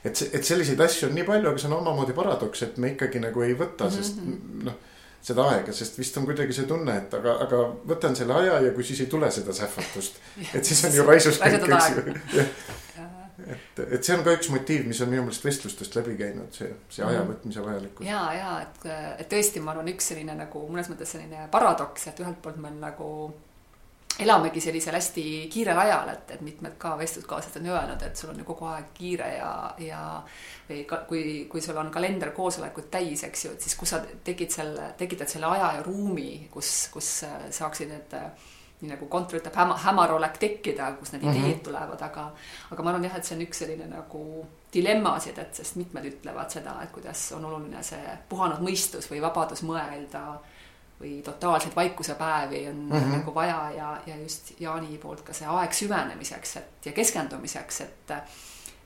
et, 0.03 0.23
et 0.33 0.43
selliseid 0.45 0.79
asju 0.83 1.09
on 1.09 1.15
nii 1.17 1.27
palju, 1.27 1.51
aga 1.51 1.61
see 1.61 1.69
on 1.69 1.77
omamoodi 1.79 2.15
paradoks, 2.15 2.63
et 2.67 2.79
me 2.81 2.93
ikkagi 2.93 3.21
nagu 3.23 3.45
ei 3.45 3.55
võta, 3.59 3.89
sest 3.91 4.19
mm 4.21 4.33
-hmm. 4.33 4.65
noh 4.69 4.81
seda 5.23 5.45
aega, 5.53 5.71
sest 5.75 5.95
vist 5.99 6.17
on 6.19 6.25
kuidagi 6.27 6.55
see 6.55 6.67
tunne, 6.67 6.95
et 6.99 7.13
aga, 7.15 7.37
aga 7.45 7.59
võtan 7.87 8.15
selle 8.17 8.35
aja 8.41 8.57
ja 8.65 8.71
kui 8.75 8.83
siis 8.83 9.05
ei 9.05 9.11
tule 9.11 9.29
seda 9.31 9.55
sähvatust, 9.55 10.19
et 10.57 10.65
siis 10.65 10.83
on 10.89 10.97
ju 10.97 11.05
raisus 11.07 11.39
kõik, 11.39 11.67
eks 11.77 11.87
ju. 12.35 12.47
Et, 13.47 13.79
et 13.83 14.03
see 14.03 14.15
on 14.17 14.23
ka 14.25 14.35
üks 14.37 14.49
motiiv, 14.53 14.85
mis 14.89 14.99
on 15.03 15.09
minu 15.11 15.23
meelest 15.25 15.45
vestlustest 15.45 15.95
läbi 15.97 16.17
käinud, 16.19 16.51
see, 16.55 16.69
see 16.89 17.05
aja 17.05 17.23
mhm. 17.23 17.31
võtmise 17.33 17.63
vajalikkus. 17.65 18.07
ja, 18.07 18.25
ja 18.37 18.51
et, 18.65 18.85
et 19.23 19.31
tõesti, 19.31 19.63
ma 19.63 19.73
arvan, 19.73 19.89
üks 19.93 20.11
selline 20.11 20.35
nagu 20.37 20.67
mõnes 20.69 20.91
mõttes 20.91 21.15
selline 21.15 21.47
paradoks, 21.53 22.07
et 22.11 22.21
ühelt 22.23 22.41
poolt 22.43 22.61
me 22.61 22.73
nagu 22.77 23.09
elamegi 24.19 24.61
sellisel 24.61 24.93
hästi 24.93 25.23
kiirel 25.51 25.79
ajal, 25.79 26.09
et, 26.13 26.31
et 26.35 26.41
mitmed 26.45 26.75
ka 26.81 26.93
vestluskaaslased 26.99 27.61
on 27.61 27.69
öelnud, 27.71 28.03
et 28.05 28.19
sul 28.19 28.29
on 28.29 28.41
ju 28.41 28.45
kogu 28.45 28.67
aeg 28.69 28.91
kiire 28.93 29.29
ja, 29.39 29.53
ja 29.81 30.01
või 30.67 30.83
ka, 30.89 31.01
kui, 31.09 31.23
kui 31.49 31.61
sul 31.65 31.77
on 31.81 31.89
kalender 31.93 32.29
koosolekud 32.35 32.91
täis, 32.93 33.23
eks 33.25 33.45
ju, 33.47 33.53
et 33.55 33.65
siis 33.65 33.77
kus 33.79 33.95
sa 33.95 34.03
tekid 34.23 34.53
selle, 34.53 34.91
tekitad 34.99 35.31
selle 35.31 35.49
aja 35.55 35.71
ja 35.79 35.85
ruumi, 35.85 36.45
kus, 36.53 36.75
kus 36.93 37.09
saaksid 37.57 37.89
need 37.89 38.13
nii 38.83 38.91
nagu 38.91 39.07
kontor 39.11 39.39
ütleb, 39.39 39.55
häma, 39.55 39.77
hämarolek 39.85 40.37
tekkida, 40.41 40.91
kus 40.99 41.13
need 41.13 41.23
mm 41.23 41.31
-hmm. 41.31 41.45
ideed 41.45 41.63
tulevad, 41.63 42.01
aga 42.01 42.25
aga 42.71 42.83
ma 42.83 42.89
arvan 42.89 43.07
jah, 43.07 43.15
et 43.17 43.25
see 43.25 43.37
on 43.37 43.45
üks 43.45 43.63
selline 43.63 43.87
nagu 43.87 44.45
dilemmasid, 44.73 45.37
et 45.39 45.55
sest 45.55 45.75
mitmed 45.75 46.05
ütlevad 46.11 46.49
seda, 46.49 46.75
et 46.83 46.91
kuidas 46.91 47.31
on 47.37 47.45
oluline 47.45 47.83
see 47.83 48.17
puhanud 48.29 48.59
mõistus 48.59 49.09
või 49.11 49.21
vabadus 49.21 49.63
mõelda 49.63 50.23
või 51.01 51.21
totaalseid 51.23 51.75
vaikusepäevi 51.75 52.67
on 52.69 52.75
mm 52.75 52.91
-hmm. 52.91 53.17
nagu 53.17 53.35
vaja 53.35 53.71
ja, 53.77 53.97
ja 54.05 54.15
just 54.15 54.53
Jaani 54.59 54.97
poolt 54.97 55.21
ka 55.21 55.33
see 55.33 55.47
aeg 55.47 55.73
süvenemiseks, 55.73 56.57
et 56.57 56.85
ja 56.85 56.91
keskendumiseks, 56.91 57.81
et 57.81 58.11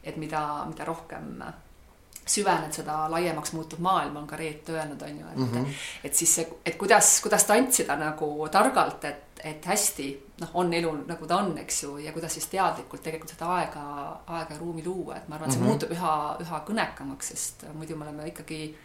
et 0.03 0.17
mida, 0.17 0.65
mida 0.67 0.85
rohkem 0.85 1.43
süvened, 2.31 2.73
seda 2.73 3.05
laiemaks 3.11 3.53
muutub 3.53 3.79
maailm, 3.83 4.15
on 4.21 4.27
ka 4.27 4.35
Reet 4.39 4.69
öelnud, 4.69 5.01
on 5.01 5.19
ju, 5.19 5.27
et 5.31 5.37
mm, 5.37 5.53
-hmm. 5.53 5.73
et 6.03 6.13
siis 6.15 6.35
see, 6.35 6.47
et 6.65 6.75
kuidas, 6.75 7.21
kuidas 7.21 7.43
tantsida 7.43 7.95
nagu 7.95 8.47
targalt, 8.51 9.05
et, 9.05 9.41
et 9.43 9.65
hästi 9.65 10.07
noh, 10.41 10.49
on 10.53 10.73
elu 10.73 10.91
nagu 11.07 11.27
ta 11.27 11.37
on, 11.37 11.57
eks 11.57 11.83
ju, 11.83 11.97
ja 11.97 12.11
kuidas 12.11 12.33
siis 12.33 12.47
teadlikult 12.47 13.03
tegelikult 13.03 13.29
seda 13.29 13.53
aega, 13.55 13.85
aega 14.27 14.53
ja 14.53 14.59
ruumi 14.59 14.85
luua, 14.85 15.15
et 15.15 15.27
ma 15.27 15.35
arvan, 15.35 15.49
et 15.49 15.53
see 15.53 15.61
mm 15.61 15.65
-hmm. 15.65 15.69
muutub 15.69 15.91
üha, 15.91 16.37
üha 16.41 16.63
kõnekamaks, 16.69 17.33
sest 17.33 17.65
muidu 17.73 17.95
me 17.95 18.05
oleme 18.05 18.27
ikkagi 18.27 18.75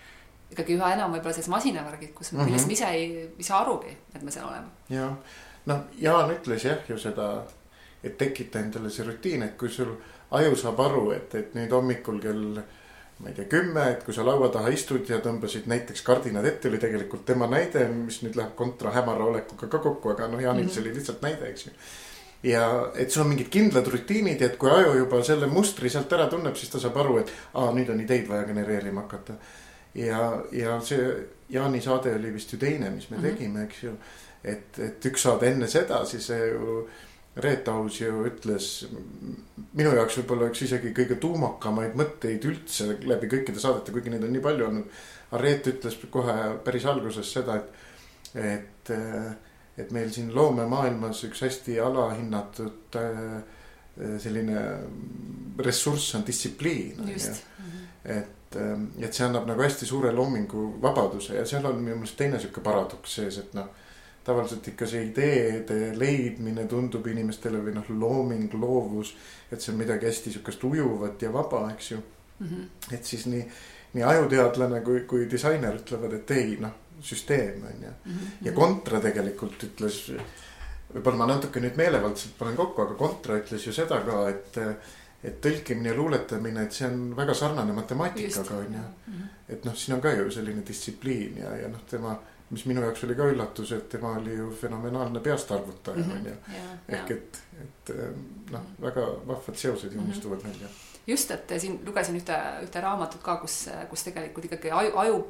ikkagi 0.53 0.77
üha 0.77 0.93
enam 0.93 1.15
võib-olla 1.15 1.35
selles 1.35 1.49
masinavärgid, 1.49 2.13
kus 2.15 2.33
mm, 2.33 2.39
-hmm. 2.39 2.45
millest 2.45 2.67
me 2.67 2.73
ise 2.73 2.85
ei, 2.85 3.33
ei 3.39 3.45
saa 3.45 3.61
arugi, 3.61 3.97
et 4.15 4.23
me 4.23 4.31
seal 4.31 4.49
oleme. 4.49 4.67
jah, 4.89 5.17
noh, 5.67 5.81
Jaan 5.99 6.31
ütles 6.31 6.65
jah 6.65 6.89
ju 6.89 6.99
seda, 6.99 7.45
et 8.05 8.19
tekita 8.19 8.59
endale 8.59 8.91
see 8.91 9.07
rutiin, 9.07 9.43
et 9.43 9.57
kui 9.59 9.69
sul 9.69 9.95
aju 10.31 10.57
saab 10.57 10.81
aru, 10.81 11.11
et, 11.17 11.35
et 11.35 11.55
nüüd 11.55 11.73
hommikul 11.73 12.21
kell 12.21 12.63
ma 13.23 13.31
ei 13.31 13.35
tea, 13.35 13.47
kümme, 13.50 13.85
et 13.95 14.02
kui 14.02 14.14
sa 14.14 14.25
laua 14.26 14.49
taha 14.50 14.73
istud 14.75 15.09
ja 15.09 15.21
tõmbasid 15.23 15.69
näiteks 15.71 16.02
kardinad 16.02 16.47
ette, 16.49 16.69
oli 16.69 16.81
tegelikult 16.83 17.25
tema 17.26 17.47
näide, 17.50 17.85
mis 17.95 18.19
nüüd 18.25 18.38
läheb 18.38 18.57
kontra 18.59 18.91
hämara 18.97 19.29
olekuga 19.31 19.69
ka 19.71 19.79
kokku, 19.79 20.11
aga 20.11 20.26
noh, 20.29 20.43
Jaanil 20.43 20.64
mm 20.64 20.69
-hmm. 20.69 20.75
see 20.75 20.83
oli 20.83 20.95
lihtsalt 20.95 21.23
näide, 21.23 21.50
eks 21.50 21.67
ju. 21.67 21.73
ja 22.43 22.91
et 22.95 23.11
sul 23.11 23.23
on 23.23 23.29
mingid 23.29 23.49
kindlad 23.49 23.87
rutiinid 23.87 24.41
ja 24.41 24.47
et 24.47 24.57
kui 24.57 24.71
aju 24.71 24.95
juba 24.99 25.23
selle 25.25 25.47
mustri 25.47 25.91
sealt 25.91 26.12
ära 26.12 26.26
tunneb, 26.26 26.57
siis 26.57 26.71
ta 26.71 26.81
saab 26.81 26.97
aru, 26.97 27.19
et 27.19 27.33
aa, 27.55 27.71
nüüd 27.73 27.91
on 27.91 28.00
ideid 28.00 28.29
vaja 28.29 28.45
genereerima 28.45 29.00
hakata 29.00 29.38
ja, 29.95 30.43
ja 30.52 30.81
see 30.81 31.29
Jaani 31.49 31.81
saade 31.81 32.14
oli 32.14 32.33
vist 32.33 32.52
ju 32.52 32.59
teine, 32.59 32.91
mis 32.91 33.11
me 33.11 33.17
mm 33.17 33.23
-hmm. 33.23 33.29
tegime, 33.29 33.62
eks 33.62 33.83
ju. 33.83 33.93
et, 34.45 34.79
et 34.79 35.07
üks 35.07 35.23
saade 35.23 35.47
enne 35.47 35.69
seda, 35.69 36.05
siis 36.05 36.29
ju 36.29 36.88
Reet 37.37 37.69
Aus 37.73 38.01
ju 38.01 38.27
ütles 38.29 38.67
minu 39.73 39.95
jaoks 39.97 40.19
võib-olla 40.21 40.51
üks 40.51 40.67
isegi 40.67 40.91
kõige 40.97 41.17
tuumakamaid 41.21 41.95
mõtteid 41.97 42.45
üldse 42.45 42.91
läbi 43.09 43.31
kõikide 43.33 43.62
saadete, 43.62 43.95
kuigi 43.95 44.12
neid 44.12 44.27
on 44.27 44.35
nii 44.35 44.45
palju 44.45 44.67
olnud. 44.69 44.99
aga 45.31 45.41
Reet 45.41 45.71
ütles 45.73 45.97
kohe 46.12 46.37
päris 46.65 46.85
alguses 46.85 47.33
seda, 47.33 47.57
et, 47.57 48.45
et, 48.53 48.93
et 49.81 49.95
meil 49.97 50.12
siin 50.12 50.29
loomemaailmas 50.35 51.25
üks 51.31 51.41
hästi 51.47 51.79
alahinnatud 51.81 53.01
selline 54.21 54.61
ressurss 55.65 56.15
on 56.17 56.27
distsipliin. 56.29 57.09
et 58.05 58.43
et, 58.53 58.57
ähm, 58.57 58.87
et 59.01 59.15
see 59.15 59.27
annab 59.27 59.47
nagu 59.49 59.62
hästi 59.62 59.87
suure 59.87 60.12
loomingu 60.15 60.65
vabaduse 60.83 61.37
ja 61.39 61.45
seal 61.47 61.67
on 61.69 61.79
minu 61.81 62.01
meelest 62.01 62.19
teine 62.19 62.41
sihuke 62.41 62.62
paradoks 62.65 63.19
sees, 63.19 63.39
et 63.39 63.55
noh. 63.55 63.71
Tavaliselt 64.25 64.69
ikka 64.69 64.87
see 64.87 65.07
ideede 65.09 65.93
leidmine 65.99 66.67
tundub 66.71 67.07
inimestele 67.11 67.62
või 67.64 67.75
noh, 67.75 67.88
looming, 67.91 68.55
loovus, 68.55 69.14
et 69.50 69.61
see 69.61 69.73
on 69.75 69.81
midagi 69.81 70.07
hästi 70.07 70.37
sihukest 70.37 70.64
ujuvat 70.64 71.23
ja 71.23 71.33
vaba, 71.35 71.64
eks 71.73 71.91
ju 71.91 71.99
mm. 71.99 72.47
-hmm. 72.47 72.95
et 72.95 73.05
siis 73.05 73.26
nii, 73.26 73.43
nii 73.93 74.07
ajuteadlane 74.12 74.81
kui, 74.81 75.00
kui 75.00 75.26
disainer 75.31 75.76
ütlevad, 75.81 76.14
et 76.21 76.31
ei 76.31 76.57
noh, 76.61 76.79
süsteem 77.00 77.62
on 77.67 77.83
ju. 77.83 77.91
-hmm. 78.07 78.33
ja 78.47 78.52
Kontra 78.52 79.00
tegelikult 79.00 79.62
ütles, 79.64 80.00
võib-olla 80.95 81.17
ma 81.17 81.26
natuke 81.26 81.61
nüüd 81.61 81.76
meelevaldselt 81.76 82.38
panen 82.38 82.57
kokku, 82.57 82.83
aga 82.83 82.95
Kontra 82.95 83.38
ütles 83.38 83.67
ju 83.67 83.73
seda 83.73 84.00
ka, 84.07 84.29
et 84.29 84.59
et 85.23 85.38
tõlkimine 85.41 85.93
ja 85.93 85.95
luuletamine, 85.95 86.64
et 86.67 86.73
see 86.75 86.87
on 86.88 87.17
väga 87.17 87.35
sarnane 87.35 87.73
matemaatikaga 87.73 88.57
on 88.57 88.75
ju. 88.75 88.87
Mhm. 89.07 89.29
et 89.49 89.64
noh, 89.64 89.75
siin 89.76 89.95
on 89.95 90.00
ka 90.00 90.12
ju 90.12 90.31
selline 90.31 90.62
distsipliin 90.67 91.37
ja, 91.38 91.57
ja 91.57 91.69
noh, 91.69 91.83
tema, 91.91 92.17
mis 92.53 92.65
minu 92.69 92.85
jaoks 92.85 93.05
oli 93.07 93.17
ka 93.17 93.27
üllatus, 93.33 93.73
et 93.73 93.89
tema 93.89 94.15
oli 94.21 94.37
ju 94.37 94.51
fenomenaalne 94.61 95.21
peast 95.25 95.53
arvutaja 95.53 96.05
mhm. 96.05 96.17
on 96.17 96.27
ju. 96.31 96.37
ehk 96.89 97.11
et, 97.17 97.43
et 97.65 97.93
noh, 98.53 98.73
väga 98.81 99.07
vahvad 99.27 99.57
seosed 99.57 99.93
joonistuvad 99.93 100.43
mm 100.43 100.51
-hmm. 100.51 100.55
välja. 100.55 100.69
just, 101.07 101.31
et 101.31 101.55
siin 101.59 101.81
lugesin 101.87 102.17
ühte, 102.17 102.37
ühte 102.63 102.81
raamatut 102.81 103.23
ka, 103.23 103.37
kus, 103.37 103.69
kus 103.91 104.05
tegelikult 104.05 104.45
ikkagi 104.45 104.71
aju, 104.71 104.93
aju 104.97 105.25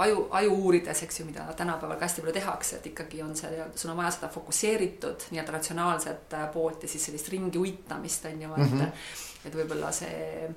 aju, 0.00 0.26
aju 0.30 0.54
uurides, 0.54 1.02
eks 1.02 1.20
ju, 1.20 1.26
mida 1.26 1.44
tänapäeval 1.56 1.98
ka 1.98 2.06
hästi 2.06 2.22
palju 2.24 2.34
tehakse, 2.34 2.76
et 2.76 2.86
ikkagi 2.86 3.22
on 3.22 3.34
see, 3.36 3.64
sul 3.76 3.92
on 3.92 3.98
vaja 4.00 4.12
seda 4.16 4.28
fokusseeritud 4.32 5.26
nii-öelda 5.30 5.56
ratsionaalset 5.56 6.36
äh, 6.38 6.46
poolt 6.52 6.82
ja 6.82 6.88
siis 6.88 7.04
sellist 7.08 7.28
ringi 7.32 7.58
uitamist 7.58 8.24
on 8.30 8.42
ju, 8.42 8.52
et 8.54 8.70
mm, 8.70 8.80
-hmm. 8.80 9.48
et 9.48 9.56
võib-olla 9.56 9.92
see, 9.92 10.50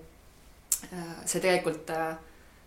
äh, 0.94 1.16
see 1.26 1.42
tegelikult 1.42 1.90
äh, 1.90 2.16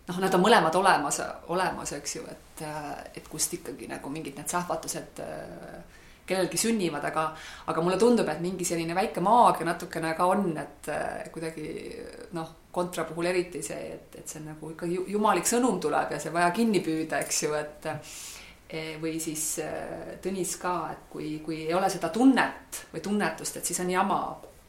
noh, 0.07 0.19
nad 0.23 0.35
on 0.35 0.43
mõlemad 0.43 0.75
olemas, 0.79 1.21
olemas, 1.53 1.93
eks 1.99 2.17
ju, 2.17 2.25
et, 2.31 2.65
et 3.19 3.29
kust 3.31 3.55
ikkagi 3.59 3.89
nagu 3.91 4.11
mingid 4.13 4.39
need 4.39 4.51
sähvatused 4.51 5.23
kellelgi 6.27 6.59
sünnivad, 6.59 7.05
aga, 7.07 7.29
aga 7.71 7.83
mulle 7.83 7.99
tundub, 8.03 8.29
et 8.29 8.41
mingi 8.43 8.67
selline 8.67 8.95
väike 8.99 9.23
maagia 9.23 9.67
natukene 9.69 10.11
ka 10.19 10.27
on, 10.27 10.49
et 10.59 10.89
kuidagi 11.35 11.69
noh 12.35 12.55
kontra 12.77 13.07
puhul 13.09 13.31
eriti 13.31 13.63
see, 13.65 13.93
et, 13.95 14.19
et 14.21 14.29
see 14.29 14.43
on 14.43 14.51
nagu 14.51 14.73
ikka 14.75 14.89
jumalik 15.09 15.49
sõnum 15.49 15.79
tuleb 15.81 16.11
ja 16.13 16.19
see 16.21 16.33
vaja 16.35 16.51
kinni 16.57 16.83
püüda, 16.85 17.23
eks 17.25 17.39
ju, 17.47 17.55
et 17.57 17.89
e, 17.89 18.83
või 19.01 19.15
siis 19.23 19.45
e, 19.65 19.71
Tõnis 20.23 20.53
ka, 20.61 20.75
et 20.93 21.07
kui, 21.13 21.31
kui 21.47 21.63
ei 21.65 21.73
ole 21.77 21.89
seda 21.93 22.11
tunnet 22.13 22.83
või 22.93 23.05
tunnetust, 23.05 23.57
et 23.57 23.71
siis 23.71 23.81
on 23.81 23.95
jama 23.95 24.21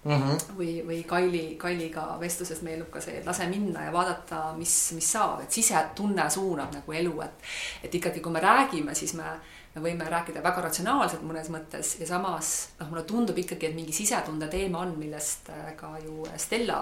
mm. 0.08 0.24
-hmm. 0.24 0.58
või, 0.58 0.72
või 0.88 1.04
Kaili, 1.08 1.44
Kailiga 1.60 2.08
vestluses 2.20 2.62
meenub 2.62 2.90
ka 2.94 3.02
see, 3.02 3.20
et 3.20 3.26
lase 3.26 3.48
minna 3.52 3.86
ja 3.88 3.94
vaadata, 3.94 4.54
mis, 4.58 4.74
mis 4.96 5.12
saab, 5.12 5.44
et 5.44 5.52
sisetunne 5.52 6.30
suunab 6.30 6.74
nagu 6.74 6.98
elu, 7.02 7.22
et 7.22 7.48
et 7.84 7.96
ikkagi, 8.02 8.20
kui 8.20 8.32
me 8.32 8.44
räägime, 8.44 8.96
siis 8.96 9.14
me 9.14 9.38
me 9.78 9.82
võime 9.84 10.08
rääkida 10.10 10.42
väga 10.42 10.62
ratsionaalselt 10.66 11.22
mõnes 11.22 11.52
mõttes 11.54 12.00
ja 12.00 12.08
samas 12.10 12.70
noh, 12.80 12.90
mulle 12.90 13.04
tundub 13.04 13.38
ikkagi, 13.38 13.68
et 13.68 13.76
mingi 13.76 13.94
sisetunde 13.94 14.48
teema 14.50 14.80
on, 14.80 14.96
millest 14.98 15.52
ka 15.78 15.92
ju 16.02 16.26
Stella 16.38 16.80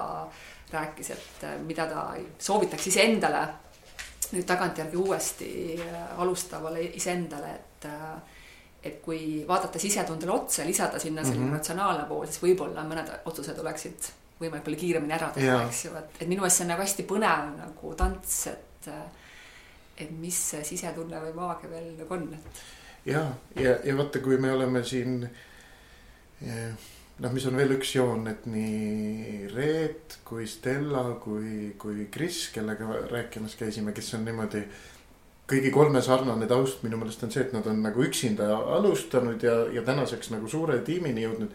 rääkis, 0.71 1.09
et 1.11 1.43
äh, 1.43 1.59
mida 1.59 1.87
ta 1.91 2.07
soovitaks 2.39 2.87
iseendale 2.87 3.43
nüüd 4.33 4.45
tagantjärgi 4.47 4.97
uuesti 4.97 5.49
äh, 5.79 6.19
alustavale 6.19 6.81
iseendale, 6.97 7.51
et 7.59 7.85
äh, 7.89 8.34
et 8.85 9.01
kui 9.01 9.43
vaadata 9.47 9.79
sisetundele 9.81 10.31
otsa 10.31 10.61
ja 10.61 10.67
lisada 10.67 10.99
sinna 10.99 11.23
selline 11.23 11.45
mm 11.45 11.49
-hmm. 11.49 11.57
ratsionaalne 11.57 12.05
pool, 12.09 12.25
siis 12.25 12.43
võib-olla 12.43 12.85
mõned 12.85 13.11
otsused 13.25 13.59
oleksid 13.59 14.09
võimalik 14.39 14.63
palju 14.63 14.77
kiiremini 14.77 15.13
ära 15.13 15.29
teha, 15.33 15.63
eks 15.67 15.85
ju, 15.85 15.95
et, 15.95 16.21
et 16.21 16.27
minu 16.27 16.41
meelest 16.41 16.57
see 16.57 16.65
on 16.65 16.71
nagu 16.73 16.81
hästi 16.81 17.03
põnev 17.03 17.51
nagu 17.57 17.93
tants, 17.95 18.47
et 18.47 18.89
et 19.97 20.11
mis 20.11 20.37
see 20.49 20.63
sisetunne 20.63 21.19
või 21.23 21.33
maagia 21.33 21.69
veel 21.69 21.93
nagu 21.97 22.13
on. 22.13 22.27
ja, 23.05 23.31
ja, 23.55 23.77
ja 23.83 23.97
vaata, 23.97 24.19
kui 24.19 24.37
me 24.37 24.51
oleme 24.51 24.83
siin 24.83 25.29
noh, 27.19 27.31
mis 27.31 27.45
on 27.47 27.55
veel 27.59 27.75
üks 27.77 27.93
joon, 27.95 28.27
et 28.31 28.47
nii 28.49 29.47
Reet 29.53 30.19
kui 30.27 30.47
Stella 30.49 31.05
kui, 31.23 31.73
kui 31.79 32.07
Kris, 32.11 32.49
kellega 32.55 33.05
rääkimas 33.11 33.55
käisime, 33.59 33.95
kes 33.95 34.13
on 34.17 34.25
niimoodi. 34.27 34.65
Kõigi 35.49 35.71
kolme 35.73 36.01
sarnane 36.01 36.47
taust 36.49 36.83
minu 36.85 36.97
meelest 36.97 37.23
on 37.25 37.31
see, 37.33 37.45
et 37.45 37.53
nad 37.53 37.65
on 37.69 37.81
nagu 37.85 38.03
üksinda 38.05 38.49
alustanud 38.77 39.43
ja, 39.45 39.55
ja 39.73 39.83
tänaseks 39.85 40.31
nagu 40.33 40.49
suure 40.49 40.79
tiimini 40.85 41.25
jõudnud. 41.25 41.51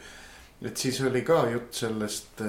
et 0.62 0.76
siis 0.76 1.00
oli 1.00 1.22
ka 1.24 1.46
jutt 1.50 1.74
sellest, 1.74 2.42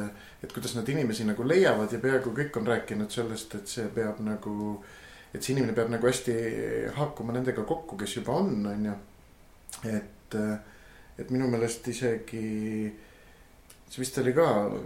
et 0.43 0.53
kuidas 0.53 0.75
nad 0.75 0.89
inimesi 0.89 1.23
nagu 1.25 1.47
leiavad 1.47 1.93
ja 1.93 1.99
peaaegu 1.99 2.33
kõik 2.35 2.57
on 2.59 2.67
rääkinud 2.67 3.11
sellest, 3.11 3.55
et 3.55 3.67
see 3.67 3.87
peab 3.95 4.19
nagu 4.19 4.83
et 5.33 5.41
see 5.41 5.53
inimene 5.55 5.73
peab 5.73 5.89
nagu 5.89 6.07
hästi 6.07 6.35
haakuma 6.97 7.33
nendega 7.33 7.63
kokku, 7.63 7.97
kes 7.97 8.17
juba 8.17 8.35
on, 8.35 8.65
on 8.67 8.85
ju. 8.85 8.97
et, 9.93 10.35
et 11.17 11.31
minu 11.31 11.47
meelest 11.47 11.87
isegi 11.87 12.91
see 13.91 13.99
vist 13.99 14.17
oli 14.21 14.31
ka 14.35 14.45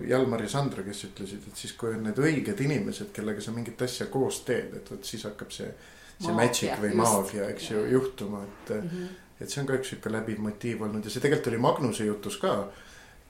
Jalmar 0.10 0.42
ja 0.42 0.50
Sandra, 0.50 0.84
kes 0.86 1.04
ütlesid, 1.10 1.44
et 1.50 1.60
siis 1.60 1.76
kui 1.78 1.92
on 1.94 2.08
need 2.08 2.18
õiged 2.18 2.62
inimesed, 2.66 3.12
kellega 3.14 3.44
sa 3.44 3.54
mingit 3.54 3.82
asja 3.86 4.08
koos 4.10 4.40
teed, 4.48 4.74
et 4.80 4.90
vot 4.90 5.06
siis 5.06 5.26
hakkab 5.28 5.54
see, 5.54 5.68
see 6.20 6.34
maagia, 6.34 6.76
magic 6.76 6.82
või 6.84 6.98
maagia, 7.02 7.50
eks 7.54 7.70
ju, 7.72 7.86
juhtuma, 7.92 8.44
et 8.44 8.74
mm. 8.76 8.90
-hmm. 8.90 9.42
et 9.42 9.50
see 9.50 9.62
on 9.62 9.68
ka 9.68 9.80
üks 9.80 9.92
sihuke 9.94 10.12
läbiv 10.12 10.40
motiiv 10.40 10.82
olnud 10.88 11.06
ja 11.06 11.12
see 11.12 11.24
tegelikult 11.24 11.52
oli 11.54 11.62
Magnuse 11.68 12.06
jutus 12.06 12.38
ka. 12.38 12.56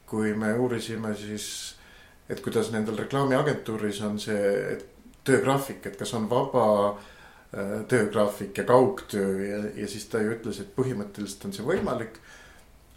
kui 0.05 0.33
me 0.37 0.53
uurisime 0.53 1.15
siis, 1.17 1.75
et 2.29 2.41
kuidas 2.41 2.71
nendel 2.71 2.97
reklaamiagentuuris 2.97 4.01
on 4.01 4.19
see 4.19 4.77
töögraafik, 5.23 5.85
et 5.85 5.97
kas 5.97 6.13
on 6.13 6.29
vaba 6.29 6.65
äh, 6.89 7.85
töögraafik 7.87 8.57
ja 8.57 8.63
kaugtöö 8.63 9.47
ja, 9.47 9.63
ja 9.75 9.87
siis 9.87 10.05
ta 10.05 10.21
ju 10.21 10.35
ütles, 10.35 10.59
et 10.61 10.75
põhimõtteliselt 10.75 11.45
on 11.45 11.53
see 11.53 11.65
võimalik 11.65 12.21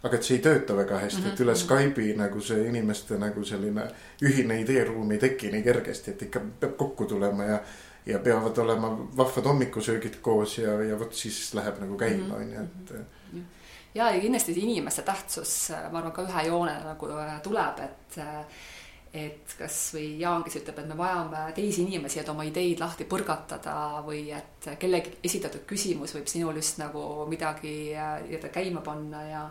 aga 0.03 0.15
et 0.15 0.23
see 0.23 0.37
ei 0.37 0.43
tööta 0.43 0.75
väga 0.77 1.01
hästi 1.01 1.19
mm, 1.19 1.25
-hmm. 1.25 1.33
et 1.33 1.43
üle 1.43 1.53
mhm. 1.53 1.61
Skype'i 1.61 2.15
nagu 2.17 2.41
see 2.41 2.67
inimeste 2.67 3.17
nagu 3.19 3.43
selline 3.43 3.87
ühine 4.23 4.61
ideeruum 4.61 5.11
ei 5.11 5.19
teki 5.19 5.51
nii 5.51 5.63
kergesti, 5.63 6.11
et 6.11 6.21
ikka 6.27 6.41
peab 6.59 6.77
kokku 6.77 7.05
tulema 7.05 7.43
ja. 7.43 7.59
Ja 8.05 8.19
peavad 8.19 8.57
olema 8.57 8.91
vahvad 9.17 9.45
hommikusöögid 9.51 10.19
koos 10.21 10.57
ja, 10.57 10.75
ja 10.83 10.99
vot 10.99 11.13
siis 11.13 11.53
läheb 11.53 11.79
nagu 11.83 11.97
käima, 11.97 12.25
mhm. 12.25 12.35
on 12.35 12.51
ju, 12.51 12.65
et. 12.65 13.31
Mhm. 13.31 13.45
ja, 13.95 14.11
ja 14.11 14.19
kindlasti 14.19 14.53
see 14.53 14.65
inimeste 14.65 15.05
tähtsus, 15.07 15.55
ma 15.91 16.01
arvan, 16.01 16.13
ka 16.15 16.27
ühe 16.27 16.45
joone 16.47 16.75
nagu 16.83 17.13
äh, 17.19 17.39
tuleb, 17.45 17.81
et 17.85 18.21
äh, 18.23 18.43
et 19.09 19.55
kasvõi 19.57 20.19
Jaan, 20.21 20.43
kes 20.45 20.59
ütleb, 20.59 20.83
et 20.83 20.89
me 20.91 20.95
vajame 20.97 21.47
teisi 21.57 21.81
inimesi, 21.81 22.19
et 22.21 22.27
oma 22.29 22.43
ideid 22.45 22.77
lahti 22.77 23.07
põrgatada 23.09 24.03
või 24.05 24.27
et 24.37 24.67
kellegi 24.77 25.15
esitatud 25.25 25.63
küsimus 25.65 26.13
võib 26.13 26.29
sinul 26.29 26.59
just 26.61 26.77
nagu 26.77 27.25
midagi 27.29 27.95
äh, 27.97 28.19
nii-öelda 28.27 28.53
käima 28.53 28.85
panna 28.85 29.23
ja 29.25 29.43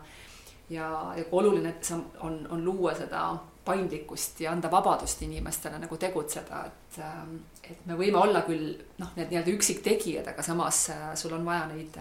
ja, 0.71 1.14
ja 1.17 1.25
kui 1.25 1.40
oluline 1.40 1.75
see 1.81 1.99
on, 2.25 2.40
on 2.50 2.64
luua 2.64 2.95
seda 2.95 3.25
paindlikkust 3.68 4.40
ja 4.44 4.52
anda 4.54 4.70
vabadust 4.72 5.22
inimestele 5.26 5.78
nagu 5.82 5.98
tegutseda, 6.00 6.64
et, 6.70 6.98
ähm, 7.04 7.37
et 7.62 7.84
me 7.87 7.98
võime 7.98 8.20
olla 8.22 8.42
küll 8.46 8.72
noh, 8.98 9.12
need 9.18 9.30
nii-öelda 9.32 9.54
üksiktegijad, 9.54 10.32
aga 10.32 10.46
samas 10.46 10.88
äh, 10.94 11.12
sul 11.20 11.37
on 11.37 11.46
vaja 11.46 11.68
neid, 11.70 12.00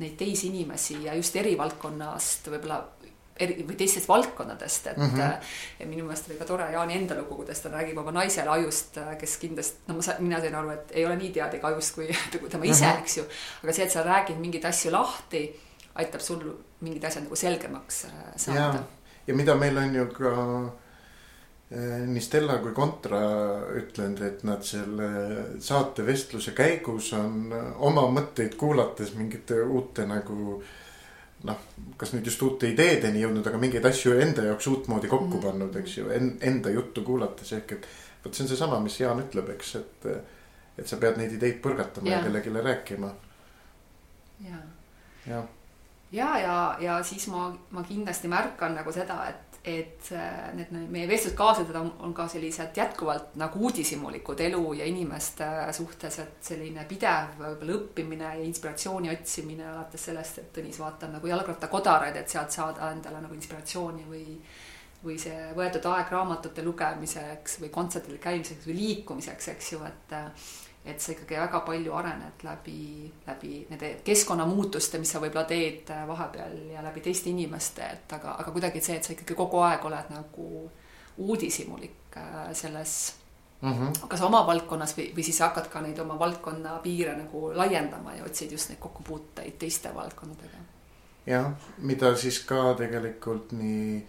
neid 0.00 0.16
teisi 0.20 0.48
inimesi 0.52 1.02
ja 1.08 1.18
just 1.18 1.36
eri 1.36 1.56
valdkonnast 1.58 2.50
võib-olla 2.54 2.80
eri 3.40 3.64
või 3.64 3.76
teistest 3.80 4.08
valdkondadest, 4.08 4.86
et 4.92 4.98
mm 5.00 5.14
-hmm. 5.14 5.52
ja 5.80 5.86
minu 5.88 6.04
meelest 6.04 6.28
oli 6.28 6.36
ka 6.38 6.44
tore 6.44 6.66
Jaani 6.72 6.96
enda 6.98 7.16
lugu, 7.16 7.38
kuidas 7.40 7.60
ta 7.60 7.72
räägib 7.72 7.98
oma 7.98 8.12
naisele 8.12 8.50
ajust, 8.50 8.98
äh, 8.98 9.16
kes 9.18 9.36
kindlasti, 9.36 9.88
no 9.88 9.96
ma 9.96 10.02
sain, 10.02 10.22
mina 10.24 10.40
sain 10.40 10.54
aru, 10.54 10.70
et 10.76 10.92
ei 10.92 11.06
ole 11.06 11.16
nii 11.16 11.32
teadlik 11.32 11.64
ajust 11.64 11.94
kui 11.94 12.08
tema 12.52 12.64
ise 12.64 12.84
mm, 12.84 12.92
-hmm. 12.92 12.98
eks 13.00 13.16
ju. 13.16 13.24
aga 13.64 13.72
see, 13.72 13.84
et 13.84 13.90
sa 13.90 14.04
räägid 14.04 14.38
mingeid 14.38 14.64
asju 14.64 14.92
lahti 14.92 15.44
aitab 15.94 16.20
sul 16.20 16.44
mingid 16.80 17.04
asjad 17.04 17.24
nagu 17.24 17.36
selgemaks 17.36 18.06
saada. 18.36 18.84
ja 19.26 19.34
mida 19.34 19.54
meil 19.54 19.78
on 19.78 19.94
ju 19.94 20.06
ka 20.06 20.30
nii 21.70 22.20
Stella 22.20 22.56
kui 22.58 22.72
Kontra 22.74 23.20
ütlenud, 23.78 24.20
et 24.26 24.40
nad 24.42 24.64
selle 24.66 25.10
saate 25.62 26.02
vestluse 26.06 26.50
käigus 26.56 27.12
on 27.14 27.52
äh, 27.54 27.68
oma 27.86 28.08
mõtteid 28.10 28.56
kuulates 28.58 29.12
mingite 29.14 29.60
uute 29.62 30.06
nagu 30.10 30.56
noh, 31.46 31.60
kas 32.00 32.10
nüüd 32.12 32.26
just 32.26 32.42
uute 32.42 32.72
ideedeni 32.72 33.22
jõudnud, 33.22 33.46
aga 33.46 33.60
mingeid 33.62 33.86
asju 33.86 34.16
enda 34.18 34.48
jaoks 34.48 34.66
uutmoodi 34.72 35.08
kokku 35.08 35.38
mm. 35.38 35.44
pannud, 35.46 35.78
eks 35.80 35.96
ju, 36.00 36.10
enda 36.50 36.74
juttu 36.74 37.06
kuulates 37.06 37.54
ehk 37.56 37.78
et. 37.78 37.88
vot 38.24 38.34
see 38.34 38.44
on 38.44 38.50
seesama, 38.50 38.80
mis 38.84 38.98
Jaan 39.00 39.22
ütleb, 39.22 39.54
eks, 39.54 39.70
et, 39.78 40.10
et 40.76 40.90
sa 40.90 40.98
pead 41.00 41.16
neid 41.16 41.38
ideid 41.38 41.62
põrgatama 41.62 42.10
ja, 42.10 42.18
ja 42.18 42.26
kellelegi 42.26 42.66
rääkima. 42.66 43.14
ja, 44.48 44.60
ja 45.30 45.46
ja, 46.12 46.38
ja, 46.38 46.76
ja 46.80 47.02
siis 47.06 47.28
ma, 47.30 47.46
ma 47.70 47.82
kindlasti 47.86 48.28
märkan 48.28 48.74
nagu 48.74 48.92
seda, 48.92 49.22
et, 49.30 49.49
et 49.64 50.08
äh, 50.16 50.54
need 50.56 50.70
meie 50.72 51.08
vestluskaaslased 51.08 51.76
on, 51.76 51.90
on 52.06 52.14
ka 52.16 52.24
sellised 52.32 52.76
jätkuvalt 52.76 53.34
nagu 53.40 53.60
uudishimulikud 53.68 54.40
elu 54.40 54.62
ja 54.78 54.86
inimeste 54.88 55.48
suhtes, 55.76 56.16
et 56.22 56.40
selline 56.52 56.86
pidev 56.88 57.36
võib-olla 57.36 57.76
õppimine 57.76 58.32
ja 58.38 58.46
inspiratsiooni 58.46 59.12
otsimine 59.12 59.68
alates 59.68 60.08
sellest, 60.08 60.40
et 60.40 60.50
Tõnis 60.56 60.80
vaatab 60.80 61.12
nagu 61.12 61.28
jalgrattakodaraid, 61.28 62.16
et 62.16 62.32
sealt 62.32 62.56
saada 62.56 62.88
endale 62.94 63.20
nagu 63.20 63.36
inspiratsiooni 63.36 64.08
või 64.08 64.26
või 65.00 65.14
see 65.16 65.52
võetud 65.56 65.86
aeg 65.88 66.10
raamatute 66.12 66.60
lugemiseks 66.60 67.54
või 67.62 67.70
kontsertidel 67.72 68.18
käimiseks 68.20 68.66
või 68.68 68.74
liikumiseks, 68.76 69.46
eks 69.48 69.70
ju, 69.72 69.78
et 69.88 70.12
et 70.84 71.00
sa 71.00 71.12
ikkagi 71.12 71.36
väga 71.36 71.60
palju 71.60 71.92
arened 71.92 72.42
läbi, 72.42 73.10
läbi 73.26 73.54
nende 73.68 73.90
keskkonnamuutuste, 74.04 74.98
mis 74.98 75.12
sa 75.12 75.20
võib-olla 75.20 75.44
teed 75.48 75.90
äh, 75.92 76.06
vahepeal 76.08 76.56
ja 76.72 76.84
läbi 76.84 77.02
teiste 77.04 77.30
inimeste, 77.30 77.84
et 77.84 78.12
aga, 78.16 78.38
aga 78.40 78.52
kuidagi 78.54 78.80
see, 78.80 78.96
et 78.96 79.04
sa 79.04 79.12
ikkagi 79.12 79.36
kogu 79.36 79.60
aeg 79.66 79.84
oled 79.84 80.14
nagu 80.14 80.46
uudishimulik 81.20 82.16
äh, 82.16 82.52
selles 82.56 83.20
mm 83.60 83.72
-hmm. 83.72 84.08
kas 84.08 84.22
oma 84.22 84.46
valdkonnas 84.46 84.96
või, 84.98 85.10
või 85.16 85.22
siis 85.22 85.40
hakkad 85.40 85.68
ka 85.68 85.80
neid 85.80 85.98
oma 85.98 86.18
valdkonna 86.18 86.78
piire 86.82 87.16
nagu 87.16 87.52
laiendama 87.54 88.14
ja 88.14 88.24
otsid 88.24 88.52
just 88.52 88.68
neid 88.68 88.80
kokkupuuteid 88.80 89.58
teiste 89.58 89.94
valdkondadega. 89.94 90.64
jah, 91.26 91.52
mida 91.78 92.16
siis 92.16 92.40
ka 92.40 92.74
tegelikult 92.74 93.52
nii, 93.52 94.06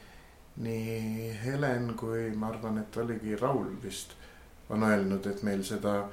nii 0.57 1.37
Helen 1.43 1.93
kui 1.97 2.31
ma 2.35 2.47
arvan, 2.47 2.77
et 2.77 2.97
oligi 2.97 3.35
Raul 3.35 3.75
vist 3.83 4.15
on 4.69 4.83
öelnud, 4.83 5.25
et 5.27 5.43
meil 5.43 5.63
seda 5.63 6.09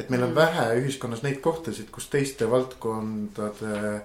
et 0.00 0.10
meil 0.10 0.24
on 0.24 0.32
mm. 0.32 0.36
vähe 0.36 0.66
ühiskonnas 0.80 1.22
neid 1.26 1.40
kohtasid, 1.44 1.90
kus 1.92 2.08
teiste 2.12 2.48
valdkondade 2.50 4.02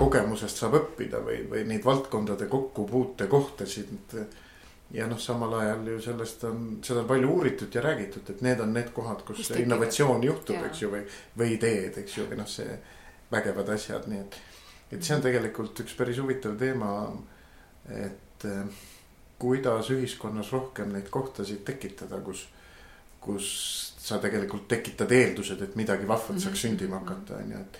kogemusest 0.00 0.62
saab 0.62 0.78
õppida 0.78 1.20
või, 1.24 1.42
või 1.50 1.64
neid 1.68 1.84
valdkondade 1.84 2.48
kokkupuute 2.50 3.26
kohtasid. 3.30 4.16
ja 4.90 5.06
noh, 5.06 5.18
samal 5.20 5.52
ajal 5.60 5.86
ju 5.86 5.98
sellest 6.02 6.44
on, 6.48 6.62
seda 6.82 7.04
on 7.04 7.10
palju 7.10 7.30
uuritud 7.30 7.74
ja 7.74 7.82
räägitud, 7.84 8.30
et 8.30 8.40
need 8.42 8.60
on 8.60 8.72
need 8.74 8.90
kohad, 8.96 9.22
kus 9.26 9.44
Just 9.44 9.58
innovatsioon 9.60 10.24
juhtub, 10.26 10.56
eks 10.66 10.82
ju, 10.82 10.90
või, 10.94 11.04
või 11.38 11.52
ideed, 11.58 11.98
eks 12.02 12.16
ju, 12.16 12.24
või 12.30 12.40
noh, 12.40 12.48
see 12.50 12.78
vägevad 13.30 13.68
asjad, 13.76 14.08
nii 14.10 14.22
et. 14.24 14.40
et 14.90 15.04
see 15.04 15.14
on 15.14 15.22
tegelikult 15.22 15.84
üks 15.84 15.94
päris 15.94 16.18
huvitav 16.18 16.56
teema, 16.58 16.90
et 17.94 18.48
eh, 18.48 18.80
kuidas 19.38 19.92
ühiskonnas 19.94 20.50
rohkem 20.52 20.90
neid 20.96 21.12
kohtasid 21.12 21.62
tekitada, 21.68 22.18
kus, 22.24 22.48
kus 23.22 23.52
sa 24.00 24.18
tegelikult 24.18 24.68
tekitad 24.68 25.12
eeldused, 25.12 25.62
et 25.62 25.76
midagi 25.76 26.08
vahvat 26.08 26.40
saaks 26.40 26.44
mm 26.44 26.52
-hmm. 26.52 26.60
sündima 26.62 26.98
hakata, 26.98 27.36
on 27.36 27.50
ju, 27.52 27.58
et. 27.58 27.78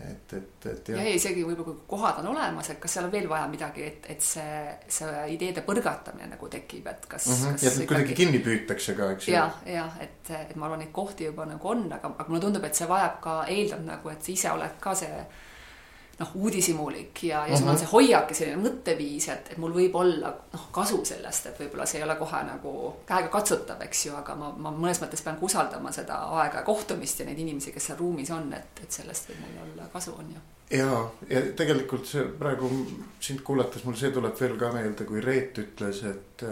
et, 0.00 0.32
et, 0.32 0.66
et 0.66 0.88
jah. 0.88 1.04
ja 1.04 1.14
isegi 1.14 1.42
võib-olla 1.44 1.64
kui 1.64 1.80
kohad 1.86 2.20
on 2.22 2.28
olemas, 2.30 2.70
et 2.70 2.78
kas 2.80 2.94
seal 2.94 3.04
on 3.04 3.12
veel 3.12 3.28
vaja 3.28 3.48
midagi, 3.48 3.82
et, 3.84 4.06
et 4.14 4.22
see, 4.22 4.78
see 4.88 5.26
ideede 5.34 5.64
põrgatamine 5.66 6.30
nagu 6.30 6.48
tekib, 6.48 6.86
et 6.86 7.06
kas 7.06 7.26
mm. 7.26 7.44
-hmm. 7.44 7.64
ja 7.64 7.86
kuidagi 7.86 8.14
kinni 8.14 8.38
püütakse 8.38 8.94
ka, 8.94 9.10
eks 9.12 9.28
ju. 9.28 9.34
jah, 9.34 9.58
jah, 9.66 10.00
et, 10.00 10.30
et 10.30 10.56
ma 10.56 10.66
arvan, 10.66 10.78
neid 10.78 10.92
kohti 10.92 11.24
juba 11.24 11.46
nagu 11.46 11.68
on, 11.68 11.92
aga, 11.92 12.14
aga 12.18 12.28
mulle 12.28 12.40
tundub, 12.40 12.64
et 12.64 12.74
see 12.74 12.88
vajab 12.88 13.20
ka, 13.20 13.38
eeldab 13.48 13.84
nagu, 13.84 14.10
et 14.10 14.22
sa 14.22 14.32
ise 14.32 14.50
oled 14.50 14.78
ka 14.80 14.94
see 14.94 15.24
noh, 16.18 16.30
uudishimulik 16.34 17.22
ja, 17.22 17.46
ja 17.46 17.56
sul 17.56 17.66
on 17.66 17.74
mhm. 17.74 17.80
see 17.82 17.90
hoiak 17.92 18.30
ja 18.30 18.36
selline 18.36 18.60
mõtteviis, 18.62 19.28
et, 19.32 19.52
et 19.54 19.60
mul 19.62 19.74
võib 19.74 19.96
olla 19.98 20.32
noh, 20.52 20.66
kasu 20.74 21.00
sellest, 21.08 21.48
et 21.50 21.60
võib-olla 21.62 21.86
see 21.88 22.00
ei 22.00 22.06
ole 22.06 22.16
kohe 22.20 22.42
nagu 22.46 22.74
käega 23.08 23.30
katsutav, 23.32 23.80
eks 23.86 24.06
ju, 24.06 24.16
aga 24.18 24.36
ma, 24.38 24.52
ma 24.52 24.74
mõnes 24.76 25.00
mõttes 25.02 25.24
pean 25.24 25.40
ka 25.40 25.48
usaldama 25.48 25.92
seda 25.94 26.20
aega 26.42 26.60
ja 26.60 26.66
kohtumist 26.66 27.22
ja 27.22 27.28
neid 27.28 27.40
inimesi, 27.42 27.72
kes 27.74 27.90
seal 27.90 28.00
ruumis 28.00 28.30
on, 28.34 28.52
et, 28.56 28.84
et 28.84 29.00
sellest 29.00 29.32
võib 29.32 29.42
mul 29.46 29.64
olla 29.66 29.88
kasu, 29.94 30.14
on 30.18 30.30
ju. 30.36 30.44
ja, 30.78 31.00
ja 31.32 31.42
tegelikult 31.58 32.06
see 32.08 32.28
praegu 32.38 32.70
sind 33.20 33.42
kuulates 33.46 33.84
mul 33.88 33.98
see 33.98 34.12
tuleb 34.14 34.38
veel 34.38 34.56
ka 34.60 34.72
meelde, 34.76 35.08
kui 35.08 35.24
Reet 35.24 35.64
ütles, 35.64 36.04
et, 36.12 36.46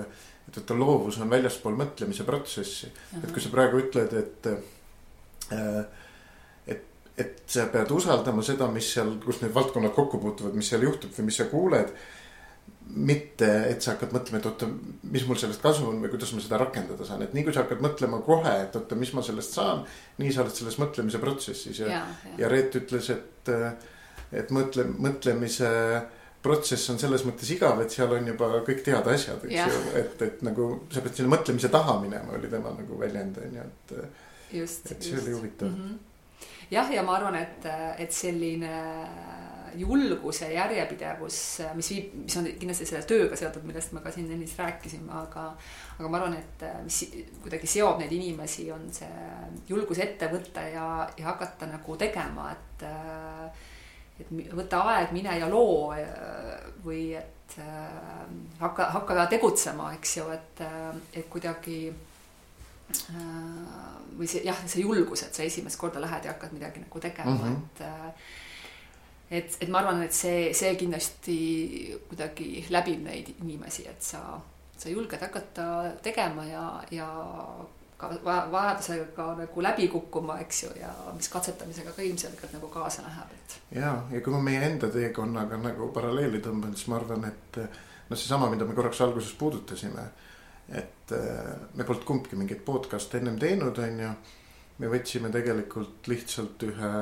et 0.49 0.59
vaata 0.59 0.79
loovus 0.79 1.21
on 1.21 1.31
väljaspool 1.31 1.77
mõtlemise 1.79 2.27
protsessi. 2.27 2.91
et 3.23 3.31
kui 3.31 3.43
sa 3.43 3.53
praegu 3.53 3.85
ütled, 3.85 4.17
et 4.19 4.51
äh, 4.51 6.00
et 7.21 7.43
sa 7.51 7.67
pead 7.73 7.91
usaldama 7.95 8.45
seda, 8.47 8.69
mis 8.73 8.89
seal, 8.95 9.17
kus 9.25 9.43
need 9.43 9.53
valdkonnad 9.55 9.95
kokku 9.97 10.21
puutuvad, 10.23 10.57
mis 10.57 10.71
seal 10.73 10.87
juhtub 10.87 11.13
või 11.17 11.29
mis 11.29 11.39
sa 11.41 11.51
kuuled. 11.51 11.93
mitte, 12.91 13.47
et 13.71 13.85
sa 13.85 13.93
hakkad 13.93 14.11
mõtlema, 14.11 14.41
et 14.41 14.47
oota, 14.49 14.67
mis 15.15 15.23
mul 15.29 15.37
sellest 15.39 15.61
kasu 15.63 15.85
on 15.87 16.01
või 16.03 16.11
kuidas 16.11 16.33
ma 16.35 16.41
seda 16.43 16.59
rakendada 16.59 17.05
saan, 17.07 17.21
et 17.23 17.37
nii 17.37 17.45
kui 17.47 17.55
sa 17.55 17.63
hakkad 17.63 17.85
mõtlema 17.85 18.19
kohe, 18.27 18.55
et 18.65 18.75
oota, 18.75 18.99
mis 18.99 19.13
ma 19.15 19.23
sellest 19.23 19.55
saan. 19.55 19.85
nii 20.19 20.33
sa 20.35 20.43
oled 20.43 20.57
selles 20.57 20.79
mõtlemise 20.83 21.21
protsessis 21.23 21.79
ja, 21.85 21.87
ja, 21.87 22.01
ja. 22.27 22.33
ja 22.41 22.51
Reet 22.51 22.75
ütles, 22.81 23.13
et, 23.15 23.53
et 24.33 24.51
mõtle, 24.51 24.89
mõtlemise 24.99 25.71
protsess 26.43 26.91
on 26.91 26.99
selles 26.99 27.23
mõttes 27.29 27.55
igav, 27.55 27.79
et 27.85 27.95
seal 27.95 28.11
on 28.17 28.27
juba 28.33 28.51
kõik 28.67 28.83
teada 28.83 29.15
asjad, 29.15 29.47
eks 29.47 29.71
ju, 29.71 29.81
et, 30.01 30.27
et 30.27 30.45
nagu 30.47 30.71
sa 30.91 31.05
pead 31.05 31.21
sinna 31.21 31.31
mõtlemise 31.37 31.71
taha 31.71 32.01
minema, 32.03 32.35
oli 32.41 32.51
tema 32.51 32.75
nagu 32.75 32.99
väljend 32.99 33.39
on 33.45 33.59
ju, 33.61 33.71
et. 33.71 33.99
just, 34.65 34.91
et 34.91 34.99
see 34.99 35.15
just. 35.15 35.23
oli 35.23 35.37
huvitav 35.37 35.69
mm. 35.71 35.83
-hmm 35.83 36.07
jah, 36.71 36.91
ja 36.93 37.03
ma 37.07 37.17
arvan, 37.19 37.37
et, 37.41 37.67
et 37.99 38.13
selline 38.15 38.73
julgus 39.79 40.41
ja 40.43 40.49
järjepidevus, 40.51 41.39
mis 41.79 41.91
viib, 41.93 42.15
mis 42.25 42.37
on 42.41 42.49
kindlasti 42.59 42.89
selle 42.89 43.05
tööga 43.07 43.39
seotud, 43.39 43.65
millest 43.69 43.95
me 43.95 44.03
ka 44.03 44.13
siin 44.15 44.31
ennist 44.35 44.59
rääkisime, 44.59 45.13
aga 45.15 45.47
aga 45.99 46.09
ma 46.11 46.19
arvan, 46.19 46.37
et 46.39 46.65
mis 46.85 47.01
kuidagi 47.43 47.71
seob 47.71 48.01
neid 48.03 48.13
inimesi, 48.17 48.67
on 48.75 48.89
see 48.95 49.11
julgus 49.71 50.03
ette 50.03 50.31
võtta 50.33 50.67
ja, 50.67 50.87
ja 51.19 51.31
hakata 51.31 51.71
nagu 51.71 51.99
tegema, 52.01 52.51
et 52.55 52.87
et 54.21 54.33
võta 54.53 54.83
aeg, 54.91 55.15
mine 55.17 55.39
ja 55.39 55.47
loo 55.49 55.95
või 56.85 57.15
et 57.17 57.55
hakka, 58.61 58.91
hakka 58.99 59.27
tegutsema, 59.33 59.95
eks 59.97 60.19
ju, 60.19 60.27
et, 60.35 60.65
et 61.15 61.31
kuidagi 61.31 61.81
Äh, 61.89 62.10
või 64.19 64.29
see 64.29 64.45
jah, 64.45 64.61
see 64.67 64.85
julgus, 64.85 65.25
et 65.27 65.35
sa 65.35 65.43
esimest 65.47 65.81
korda 65.81 66.03
lähed 66.03 66.27
ja 66.27 66.35
hakkad 66.35 66.53
midagi 66.57 66.83
nagu 66.83 67.01
tegema 67.01 67.31
mm, 67.31 67.43
-hmm. 67.43 67.59
et 67.65 67.81
äh, 67.87 68.31
et, 69.31 69.57
et 69.61 69.69
ma 69.69 69.79
arvan, 69.79 70.03
et 70.03 70.15
see, 70.15 70.53
see 70.57 70.73
kindlasti 70.79 71.37
kuidagi 72.09 72.65
läbib 72.71 73.05
neid 73.05 73.35
inimesi, 73.39 73.87
et 73.91 74.03
sa, 74.03 74.41
sa 74.77 74.91
julged 74.91 75.23
hakata 75.23 75.67
tegema 76.03 76.47
ja, 76.49 76.65
ja 76.91 77.07
ka 78.01 78.11
vajadusega 78.25 79.05
ka 79.15 79.27
nagu 79.39 79.63
läbi 79.63 79.89
kukkuma, 79.93 80.39
eks 80.45 80.63
ju, 80.65 80.71
ja 80.81 80.91
mis 81.17 81.29
katsetamisega 81.29 81.93
ka 81.97 82.03
ilmselgelt 82.03 82.57
nagu 82.57 82.73
kaasa 82.73 83.05
läheb, 83.07 83.37
et. 83.37 83.61
ja, 83.77 83.93
ja 84.11 84.25
kui 84.25 84.35
ma 84.35 84.41
meie 84.43 84.65
enda 84.67 84.91
teekonnaga 84.91 85.61
nagu 85.61 85.91
paralleeli 85.95 86.41
tõmban, 86.45 86.75
siis 86.75 86.89
ma 86.91 86.99
arvan, 86.99 87.29
et 87.29 87.61
noh, 87.63 88.17
seesama, 88.17 88.51
mida 88.51 88.67
me 88.67 88.75
korraks 88.75 89.03
alguses 89.05 89.37
puudutasime 89.39 90.09
et 90.71 91.13
äh, 91.13 91.57
me 91.75 91.85
polnud 91.85 92.05
kumbki 92.07 92.37
mingeid 92.39 92.63
podcast'e 92.67 93.19
ennem 93.19 93.39
teinud, 93.39 93.79
on 93.79 94.05
ju. 94.05 94.11
me 94.81 94.89
võtsime 94.89 95.29
tegelikult 95.33 96.07
lihtsalt 96.09 96.63
ühe, 96.65 96.93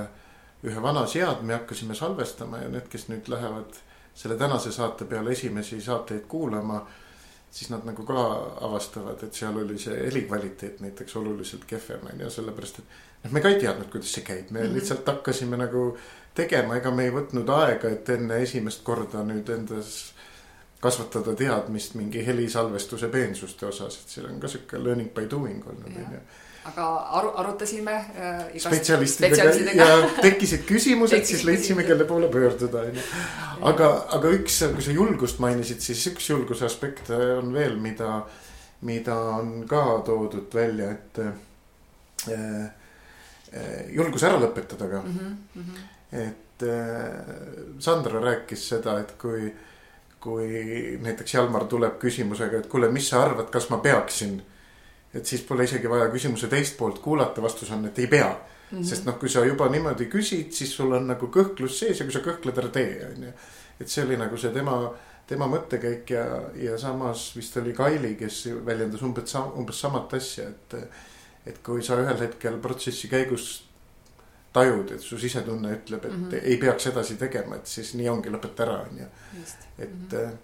ühe 0.66 0.80
vana 0.82 1.04
seadme, 1.06 1.54
hakkasime 1.54 1.94
salvestama 1.94 2.64
ja 2.64 2.70
need, 2.72 2.88
kes 2.90 3.06
nüüd 3.12 3.28
lähevad 3.30 3.76
selle 4.18 4.34
tänase 4.38 4.72
saate 4.74 5.04
peale 5.04 5.30
esimesi 5.36 5.80
saateid 5.80 6.26
kuulama. 6.28 6.86
siis 7.50 7.70
nad 7.70 7.84
nagu 7.84 8.02
ka 8.04 8.22
avastavad, 8.60 9.22
et 9.24 9.34
seal 9.34 9.56
oli 9.56 9.78
see 9.80 9.94
helikvaliteet 9.96 10.80
näiteks 10.84 11.14
oluliselt 11.16 11.62
kehvem 11.64 12.02
on 12.12 12.20
ju, 12.20 12.30
sellepärast 12.30 12.78
et. 12.78 12.96
noh, 13.24 13.32
me 13.32 13.40
ka 13.40 13.48
ei 13.48 13.60
teadnud, 13.60 13.88
kuidas 13.92 14.12
see 14.12 14.24
käib, 14.24 14.50
me 14.50 14.60
mm 14.60 14.66
-hmm. 14.66 14.74
lihtsalt 14.74 15.06
hakkasime 15.06 15.56
nagu 15.56 15.96
tegema, 16.34 16.76
ega 16.76 16.90
me 16.90 17.04
ei 17.04 17.14
võtnud 17.14 17.48
aega, 17.50 17.88
et 17.88 18.08
enne 18.08 18.42
esimest 18.42 18.82
korda 18.84 19.22
nüüd 19.24 19.48
endas 19.48 20.12
kasvatada 20.80 21.34
teadmist 21.34 21.94
mingi 21.98 22.26
helisalvestuse 22.26 23.08
peensuste 23.08 23.66
osas, 23.66 23.96
et 23.98 24.12
seal 24.14 24.28
on 24.30 24.38
ka 24.40 24.50
sihuke 24.50 24.78
learning 24.82 25.10
by 25.14 25.26
doing 25.30 25.64
olnud 25.66 25.96
onju 26.04 26.20
aga 26.68 26.86
aru, 27.18 27.30
arutasime 27.40 27.92
äh,. 27.92 28.40
spetsialistidega 28.60 29.44
ja 29.76 29.86
tekkisid 30.20 30.64
küsimused, 30.68 31.24
siis 31.28 31.44
leidsime, 31.46 31.84
kelle 31.88 32.04
poole 32.08 32.28
pöörduda, 32.32 32.84
onju. 32.90 33.04
aga, 33.70 33.90
aga 34.18 34.32
üks, 34.36 34.60
kui 34.74 34.84
sa 34.84 34.96
julgust 34.96 35.40
mainisid, 35.44 35.80
siis 35.84 36.02
üks 36.12 36.28
julguse 36.30 36.66
aspekt 36.68 37.12
on 37.14 37.52
veel, 37.54 37.78
mida, 37.82 38.20
mida 38.88 39.16
on 39.38 39.62
ka 39.70 39.84
toodud 40.06 40.54
välja, 40.54 40.90
et 40.96 41.22
äh, 41.24 41.32
äh, 42.34 43.80
julgus 43.94 44.26
ära 44.28 44.40
lõpetada 44.42 44.90
ka 44.90 45.02
mm. 45.06 45.32
-hmm. 45.56 45.88
et 46.26 46.68
äh, 46.68 47.80
Sandra 47.80 48.20
rääkis 48.24 48.68
seda, 48.74 48.98
et 49.00 49.16
kui 49.20 49.46
äh, 49.46 49.66
kui 50.20 50.98
näiteks 51.02 51.34
Jalmar 51.34 51.64
tuleb 51.70 51.98
küsimusega, 52.02 52.62
et 52.62 52.70
kuule, 52.70 52.90
mis 52.90 53.08
sa 53.10 53.22
arvad, 53.22 53.50
kas 53.54 53.68
ma 53.70 53.78
peaksin. 53.82 54.40
et 55.14 55.26
siis 55.26 55.40
pole 55.42 55.64
isegi 55.64 55.88
vaja 55.88 56.10
küsimuse 56.12 56.48
teist 56.52 56.76
poolt 56.76 56.98
kuulata, 57.00 57.42
vastus 57.42 57.70
on, 57.72 57.86
et 57.86 57.98
ei 57.98 58.06
pea 58.06 58.28
mm. 58.28 58.78
-hmm. 58.78 58.84
sest 58.84 59.04
noh, 59.04 59.18
kui 59.18 59.28
sa 59.28 59.44
juba 59.44 59.68
niimoodi 59.68 60.06
küsid, 60.06 60.52
siis 60.52 60.76
sul 60.76 60.92
on 60.92 61.06
nagu 61.06 61.26
kõhklus 61.26 61.78
sees 61.78 62.00
ja 62.00 62.04
kui 62.04 62.12
sa 62.12 62.20
kõhkled, 62.20 62.58
ära 62.58 62.68
tee, 62.68 63.06
on 63.06 63.22
ju. 63.22 63.32
et 63.80 63.88
see 63.88 64.04
oli 64.04 64.16
nagu 64.16 64.36
see 64.36 64.52
tema, 64.52 64.92
tema 65.26 65.46
mõttekäik 65.46 66.10
ja, 66.10 66.26
ja 66.54 66.78
samas 66.78 67.36
vist 67.36 67.56
oli 67.56 67.72
Kaili, 67.72 68.14
kes 68.14 68.48
väljendas 68.66 69.02
umbes, 69.02 69.34
umbes 69.34 69.80
samat 69.80 70.14
asja, 70.14 70.48
et. 70.48 70.74
et 71.46 71.58
kui 71.62 71.82
sa 71.82 71.96
ühel 71.96 72.18
hetkel 72.20 72.58
protsessi 72.60 73.08
käigus 73.08 73.67
tajud, 74.52 74.92
et 74.96 75.04
su 75.04 75.18
sisetunne 75.20 75.72
ütleb, 75.76 76.04
et 76.04 76.12
mm 76.12 76.28
-hmm. 76.28 76.40
ei 76.42 76.56
peaks 76.56 76.86
edasi 76.86 77.16
tegema, 77.16 77.56
et 77.56 77.66
siis 77.66 77.94
nii 77.94 78.08
ongi, 78.08 78.30
lõpeta 78.30 78.64
ära, 78.64 78.78
on 78.90 78.98
ju. 78.98 79.08
et 79.78 79.90
mm, 79.90 80.08
-hmm. 80.12 80.36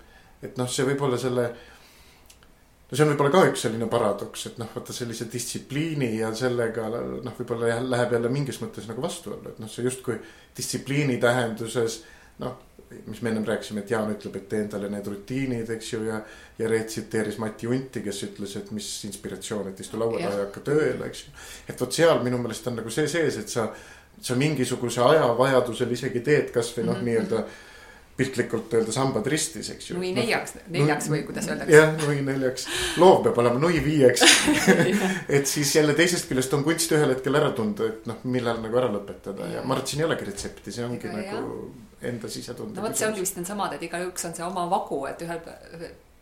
et 0.42 0.58
noh, 0.58 0.70
see 0.70 0.86
võib 0.86 1.02
olla 1.02 1.18
selle. 1.18 1.54
no 2.90 2.96
see 2.96 3.06
on 3.06 3.12
võib-olla 3.12 3.30
ka 3.30 3.46
üks 3.50 3.62
selline 3.66 3.86
paradoks, 3.86 4.46
et 4.46 4.58
noh, 4.58 4.68
vaata 4.74 4.92
sellise 4.92 5.28
distsipliini 5.32 6.18
ja 6.18 6.34
sellega 6.34 6.88
noh, 6.88 7.38
võib-olla 7.38 7.68
jah, 7.68 7.82
läheb 7.82 8.12
jälle 8.12 8.28
mingis 8.28 8.60
mõttes 8.60 8.88
nagu 8.88 9.02
vastuollu, 9.02 9.48
et 9.48 9.58
noh, 9.58 9.70
see 9.70 9.84
justkui 9.84 10.20
distsipliini 10.56 11.16
tähenduses 11.16 12.02
noh 12.38 12.56
mis 13.06 13.22
me 13.22 13.30
ennem 13.30 13.44
rääkisime, 13.48 13.82
et 13.84 13.90
Jaan 13.90 14.12
ütleb, 14.12 14.36
et 14.36 14.48
tee 14.48 14.62
endale 14.64 14.88
need 14.92 15.06
rutiinid, 15.10 15.70
eks 15.76 15.92
ju, 15.92 16.04
ja. 16.08 16.20
ja 16.58 16.70
Reet 16.70 16.86
tsiteeris 16.92 17.38
Mati 17.42 17.66
Unti, 17.66 18.02
kes 18.04 18.22
ütles, 18.28 18.56
et 18.60 18.70
mis 18.70 18.88
inspiratsioon, 19.08 19.68
et 19.72 19.80
istu 19.80 20.00
laua 20.00 20.18
taha 20.18 20.38
ja 20.38 20.46
hakka 20.46 20.64
tööle, 20.70 21.10
eks 21.10 21.26
ju. 21.26 21.36
et 21.68 21.80
vot 21.80 22.00
seal 22.00 22.22
minu 22.24 22.38
meelest 22.42 22.70
on 22.70 22.80
nagu 22.80 22.90
see 22.94 23.10
sees, 23.10 23.38
et 23.42 23.52
sa 23.52 23.68
sa 24.24 24.34
mingisuguse 24.38 25.02
aja 25.02 25.26
vajadusel 25.38 25.90
isegi 25.92 26.22
teed 26.24 26.50
kasvõi 26.54 26.84
noh 26.84 26.94
mm 26.94 27.00
-hmm., 27.00 27.08
nii-öelda 27.08 27.44
piltlikult 28.16 28.74
öelda 28.78 28.92
sambad 28.94 29.26
ristis, 29.30 29.70
eks 29.74 29.90
ju. 29.90 29.96
nui 29.98 30.12
noh, 30.14 30.22
neljaks 30.22 30.54
neljaks 30.70 31.08
või 31.10 31.22
kuidas 31.26 31.48
öeldakse. 31.50 31.74
jah, 31.74 31.94
nui 32.04 32.20
neljaks, 32.22 32.66
loov 33.02 33.24
peab 33.26 33.40
olema 33.42 33.58
nui 33.62 33.80
viieks 33.82 34.22
et 35.38 35.50
siis 35.50 35.74
jälle 35.74 35.96
teisest 35.98 36.30
küljest 36.30 36.54
on 36.54 36.62
kunst 36.66 36.94
ühel 36.94 37.10
hetkel 37.10 37.40
ära 37.40 37.50
tunda, 37.56 37.88
et 37.90 38.06
noh, 38.10 38.22
millal 38.30 38.62
nagu 38.62 38.80
ära 38.80 38.92
lõpetada 38.94 39.50
ja 39.56 39.64
ma 39.64 39.74
arvan, 39.74 39.82
et 39.82 39.94
siin 39.94 40.04
ei 40.04 40.08
olegi 40.08 40.30
retsepti, 40.30 40.74
see 40.76 40.86
ongi 40.86 41.10
Ega, 41.10 41.18
nagu 41.18 41.58
jah. 41.58 42.08
enda 42.12 42.30
sisetunde. 42.30 42.78
no 42.78 42.86
vot, 42.86 42.96
see 42.98 43.10
ongi 43.10 43.24
vist 43.26 43.40
needsamad, 43.40 43.74
et 43.74 43.86
igaüks 43.88 44.30
on 44.30 44.38
see 44.38 44.46
oma 44.46 44.68
vagu, 44.70 45.02
et 45.10 45.26
ühel 45.26 45.42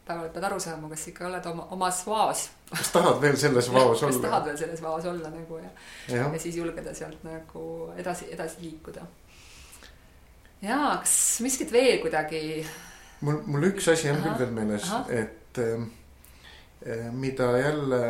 päeval 0.06 0.28
pead 0.34 0.46
aru 0.48 0.60
saama, 0.60 0.88
kas 0.90 1.06
ikka 1.12 1.26
oled 1.28 1.46
oma, 1.52 1.66
omas 1.76 2.02
vaos. 2.06 2.46
kas 2.70 2.90
tahad 2.94 3.20
veel 3.22 3.36
selles 3.38 3.68
vaos 3.72 4.02
olla? 4.02 4.12
kas 4.12 4.22
tahad 4.24 4.48
veel 4.48 4.58
selles 4.64 4.82
vaos 4.82 5.06
olla 5.12 5.30
nagu 5.30 5.58
ja, 5.60 5.70
ja., 6.08 6.24
ja 6.24 6.40
siis 6.42 6.56
julgeda 6.56 6.94
sealt 6.96 7.22
nagu 7.26 7.66
edasi, 8.00 8.32
edasi 8.34 8.64
liikuda. 8.64 9.06
Ja, 10.62 10.98
kas 11.02 11.40
miskit 11.44 11.72
veel 11.72 12.00
kuidagi? 12.02 12.62
mul, 13.20 13.42
mul 13.46 13.68
üks 13.72 13.88
asi 13.92 14.10
on 14.12 14.22
küll 14.22 14.38
veel 14.38 14.54
meeles, 14.56 14.88
et 15.10 15.58
äh, 15.62 17.08
mida 17.12 17.52
jälle 17.58 18.02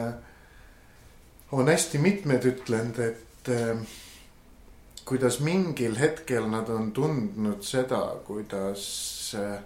on 1.53 1.69
hästi 1.69 2.01
mitmed 2.01 2.47
ütlenud, 2.49 2.99
et 3.05 3.53
äh, 3.53 3.83
kuidas 5.05 5.41
mingil 5.41 5.99
hetkel 5.99 6.47
nad 6.51 6.69
on 6.73 6.93
tundnud 6.93 7.65
seda, 7.67 8.01
kuidas 8.27 8.85
äh, 9.39 9.59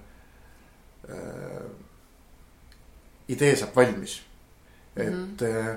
idee 3.28 3.56
saab 3.56 3.76
valmis. 3.76 4.22
et 4.96 5.12
mm 5.12 5.36
-hmm. 5.36 5.76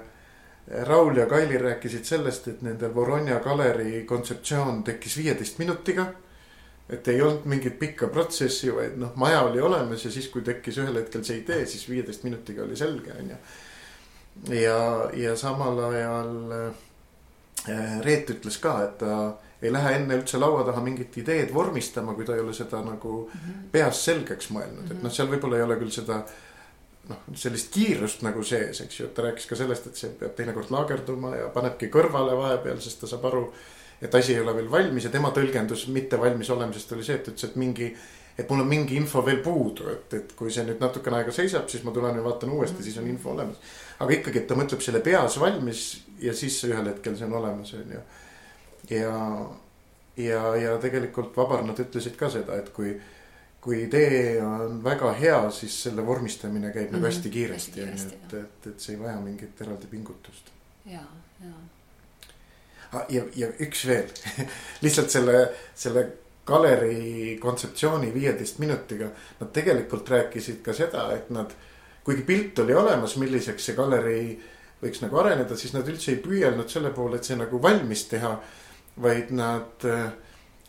Raul 0.85 1.17
ja 1.17 1.25
Kaili 1.25 1.57
rääkisid 1.57 2.03
sellest, 2.03 2.47
et 2.47 2.61
nende 2.61 2.95
Voronja 2.95 3.39
galeri 3.39 4.03
kontseptsioon 4.05 4.83
tekkis 4.83 5.17
viieteist 5.17 5.57
minutiga. 5.57 6.05
Et 6.89 7.07
ei 7.07 7.21
olnud 7.21 7.45
mingit 7.49 7.79
pikka 7.79 8.07
protsessi, 8.13 8.71
vaid 8.73 8.97
noh, 8.97 9.13
maja 9.19 9.43
oli 9.45 9.61
olemas 9.61 10.05
ja 10.05 10.11
siis, 10.11 10.29
kui 10.33 10.41
tekkis 10.45 10.79
ühel 10.81 10.97
hetkel 11.01 11.23
see 11.25 11.41
idee, 11.43 11.65
siis 11.69 11.85
viieteist 11.89 12.23
minutiga 12.25 12.63
oli 12.65 12.77
selge, 12.79 13.13
on 13.19 13.29
ju. 13.33 13.39
ja, 14.57 14.79
ja 15.13 15.35
samal 15.39 15.83
ajal 15.91 16.33
äh, 16.59 16.85
Reet 18.01 18.29
ütles 18.31 18.55
ka, 18.63 18.77
et 18.85 18.97
ta 19.01 19.15
ei 19.61 19.71
lähe 19.73 19.95
enne 19.97 20.15
üldse 20.15 20.39
laua 20.39 20.63
taha 20.63 20.81
mingit 20.81 21.17
ideed 21.19 21.51
vormistama, 21.53 22.13
kui 22.15 22.25
ta 22.25 22.37
ei 22.37 22.43
ole 22.43 22.53
seda 22.55 22.79
nagu 22.81 23.15
mm 23.25 23.39
-hmm. 23.39 23.65
peas 23.71 24.05
selgeks 24.05 24.49
mõelnud, 24.55 24.91
et 24.91 25.03
noh, 25.03 25.11
seal 25.11 25.27
võib-olla 25.27 25.57
ei 25.57 25.65
ole 25.67 25.75
küll 25.81 25.91
seda 25.91 26.23
noh, 27.09 27.25
sellist 27.35 27.73
kiirust 27.73 28.23
nagu 28.25 28.43
sees, 28.43 28.81
eks 28.81 28.99
ju, 28.99 29.09
et 29.09 29.13
ta 29.13 29.25
rääkis 29.25 29.49
ka 29.49 29.57
sellest, 29.59 29.87
et 29.87 29.95
see 29.95 30.13
peab 30.19 30.35
teinekord 30.37 30.71
laagerduma 30.71 31.35
ja 31.35 31.49
panebki 31.53 31.89
kõrvale 31.93 32.37
vahepeal, 32.37 32.79
sest 32.83 33.01
ta 33.01 33.07
saab 33.07 33.25
aru. 33.25 33.53
Et 34.01 34.15
asi 34.15 34.33
ei 34.33 34.39
ole 34.39 34.55
veel 34.55 34.71
valmis 34.71 35.05
ja 35.07 35.11
tema 35.11 35.31
tõlgendus 35.35 35.87
mitte 35.93 36.19
valmis 36.19 36.49
olemisest 36.49 36.95
oli 36.95 37.03
see, 37.03 37.19
et 37.19 37.27
ütles, 37.31 37.49
et 37.49 37.59
mingi. 37.59 37.91
et 38.39 38.49
mul 38.49 38.61
on 38.63 38.67
mingi 38.71 38.95
info 38.95 39.19
veel 39.25 39.41
puudu, 39.43 39.89
et, 39.91 40.13
et 40.15 40.33
kui 40.39 40.51
see 40.51 40.63
nüüd 40.63 40.79
natukene 40.79 41.17
aega 41.17 41.31
seisab, 41.35 41.67
siis 41.67 41.83
ma 41.83 41.91
tulen 41.91 42.15
ja 42.15 42.23
vaatan 42.23 42.53
uuesti, 42.55 42.83
siis 42.83 42.97
on 43.01 43.07
info 43.07 43.33
olemas. 43.33 43.59
aga 43.99 44.15
ikkagi, 44.15 44.43
et 44.43 44.47
ta 44.47 44.55
mõtleb 44.55 44.83
selle 44.83 45.03
peas 45.03 45.39
valmis 45.39 45.85
ja 46.23 46.33
siis 46.33 46.61
ühel 46.69 46.87
hetkel 46.93 47.17
see 47.19 47.27
on 47.27 47.39
olemas, 47.41 47.73
on 47.75 47.95
ju. 47.97 48.03
ja, 48.95 49.15
ja, 50.17 50.43
ja 50.55 50.77
tegelikult 50.79 51.35
vabarnad 51.37 51.79
ütlesid 51.83 52.15
ka 52.19 52.31
seda, 52.31 52.59
et 52.59 52.71
kui 52.75 52.95
kui 53.59 53.81
idee 53.83 54.37
on 54.39 54.77
väga 54.83 55.11
hea, 55.19 55.39
siis 55.51 55.73
selle 55.83 56.05
vormistamine 56.07 56.71
käib 56.71 56.75
mm 56.75 56.87
-hmm. 56.87 56.91
nagu 56.93 57.05
mhm. 57.05 57.11
hästi 57.11 57.29
kiiresti, 57.29 57.81
on 57.81 57.87
ju, 57.87 57.93
et, 57.93 58.33
et, 58.33 58.67
et 58.67 58.79
see 58.79 58.95
ei 58.95 59.01
vaja 59.01 59.19
mingit 59.19 59.61
eraldi 59.61 59.87
pingutust. 59.87 60.51
ja, 60.85 61.03
ja. 61.43 61.51
Ah, 62.91 63.05
ja, 63.13 63.21
ja 63.37 63.51
üks 63.61 63.83
veel 63.85 64.07
lihtsalt 64.83 65.13
selle, 65.13 65.41
selle 65.77 66.05
galeri 66.49 67.37
kontseptsiooni 67.41 68.13
viieteist 68.13 68.57
minutiga. 68.59 69.11
Nad 69.39 69.51
tegelikult 69.53 70.09
rääkisid 70.09 70.63
ka 70.65 70.73
seda, 70.73 71.09
et 71.13 71.29
nad, 71.33 71.51
kuigi 72.05 72.25
pilt 72.25 72.63
oli 72.63 72.73
olemas, 72.73 73.13
milliseks 73.21 73.69
see 73.69 73.77
galeri 73.77 74.23
võiks 74.79 75.03
nagu 75.03 75.19
areneda, 75.21 75.57
siis 75.59 75.75
nad 75.75 75.87
üldse 75.91 76.15
ei 76.15 76.23
püüelnud 76.23 76.71
selle 76.71 76.89
poole, 76.95 77.19
et 77.19 77.27
see 77.27 77.37
nagu 77.37 77.61
valmis 77.61 78.07
teha. 78.09 78.39
vaid 78.99 79.29
nad 79.31 79.85
äh, 79.87 80.09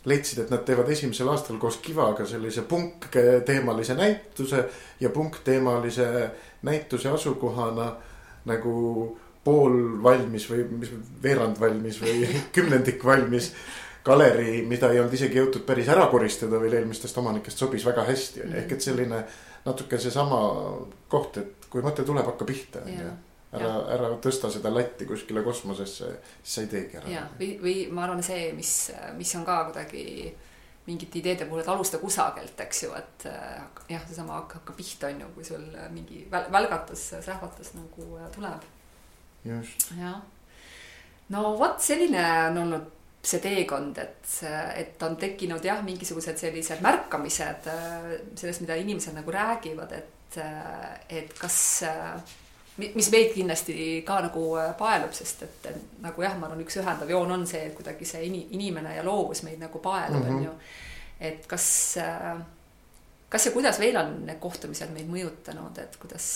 leidsid, 0.05 0.39
et 0.39 0.51
nad 0.53 0.61
teevad 0.63 0.87
esimesel 0.89 1.27
aastal 1.27 1.57
koos 1.59 1.81
Kivaga 1.83 2.23
sellise 2.25 2.61
punkteemalise 2.61 3.93
näituse 3.97 4.61
ja 4.99 5.09
punkteemalise 5.09 6.29
näituse 6.63 7.09
asukohana 7.09 7.95
nagu 8.45 9.17
poolvalmis 9.43 10.49
või 10.51 10.65
mis 10.81 10.91
veerand 11.23 11.59
valmis 11.59 12.01
või 12.01 12.27
kümnendik 12.55 13.03
valmis 13.05 13.51
galerii, 14.05 14.61
mida 14.65 14.89
ei 14.91 14.99
olnud 14.99 15.13
isegi 15.13 15.37
jõutud 15.37 15.65
päris 15.65 15.89
ära 15.93 16.07
koristada 16.09 16.59
veel 16.61 16.79
eelmistest 16.79 17.17
omanikest, 17.21 17.61
sobis 17.61 17.85
väga 17.85 18.05
hästi 18.07 18.45
onju, 18.45 18.59
ehk 18.63 18.77
et 18.77 18.85
selline 18.85 19.25
natuke 19.65 19.99
seesama 20.01 20.39
koht, 21.09 21.37
et 21.37 21.67
kui 21.69 21.83
mõte 21.85 22.05
tuleb, 22.05 22.25
hakka 22.25 22.47
pihta 22.49 22.81
onju 22.85 23.11
ära, 23.57 23.71
ära 23.95 24.11
tõsta 24.23 24.51
seda 24.51 24.71
latti 24.73 25.07
kuskile 25.09 25.43
kosmosesse, 25.45 26.13
siis 26.41 26.55
sa 26.55 26.63
ei 26.63 26.71
teegi 26.71 26.99
ära. 27.01 27.11
ja, 27.11 27.25
või, 27.39 27.51
või 27.61 27.75
ma 27.93 28.05
arvan, 28.07 28.23
see, 28.25 28.51
mis, 28.57 28.73
mis 29.17 29.33
on 29.39 29.45
ka 29.47 29.57
kuidagi 29.69 30.03
mingite 30.87 31.19
ideede 31.19 31.45
puhul, 31.45 31.61
et 31.61 31.71
alusta 31.71 31.99
kusagilt, 32.01 32.57
eks 32.63 32.83
ju, 32.85 32.91
et 32.97 33.25
jah, 33.91 34.05
seesama 34.07 34.39
hakka, 34.39 34.61
hakka 34.61 34.75
pihta, 34.77 35.11
on 35.11 35.25
ju, 35.25 35.31
kui 35.35 35.47
sul 35.47 35.65
mingi 35.93 36.23
väl, 36.31 36.47
välgatus, 36.53 37.11
sähvatus 37.21 37.75
nagu 37.77 38.07
tuleb. 38.35 38.69
Jah. 39.97 40.19
no 41.29 41.53
vot, 41.59 41.79
selline 41.81 42.25
on 42.49 42.61
olnud 42.65 42.89
see 43.21 43.41
teekond, 43.41 43.97
et, 44.01 44.29
et 44.75 45.03
on 45.05 45.15
tekkinud 45.21 45.65
jah, 45.65 45.83
mingisugused 45.85 46.39
sellised 46.41 46.81
märkamised 46.81 47.67
sellest, 47.69 48.63
mida 48.63 48.77
inimesed 48.81 49.13
nagu 49.13 49.33
räägivad, 49.33 49.93
et, 49.93 50.39
et 51.09 51.35
kas 51.37 51.59
mis 52.77 53.09
meid 53.11 53.33
kindlasti 53.35 54.01
ka 54.07 54.21
nagu 54.25 54.45
äh, 54.59 54.71
paelub, 54.79 55.11
sest 55.15 55.43
et 55.45 55.67
nagu 56.03 56.23
jah, 56.23 56.37
ma 56.39 56.47
arvan, 56.47 56.63
üks 56.63 56.79
ühendav 56.79 57.09
joon 57.11 57.33
on 57.35 57.43
see, 57.49 57.65
et 57.67 57.75
kuidagi 57.77 58.07
see 58.07 58.23
ini, 58.29 58.45
inimene 58.57 58.95
ja 58.95 59.03
loovus 59.05 59.43
meid 59.47 59.59
nagu 59.61 59.81
paelub, 59.83 60.23
on 60.23 60.37
mhm. 60.37 60.45
ju. 60.47 60.55
et 61.31 61.45
kas, 61.49 61.67
äh, 62.01 62.39
kas 63.29 63.47
ja 63.47 63.53
kuidas 63.55 63.79
veel 63.81 63.99
on 63.99 64.21
need 64.29 64.39
kohtumised 64.41 64.93
meid 64.95 65.11
mõjutanud, 65.11 65.77
et 65.83 65.99
kuidas, 66.01 66.29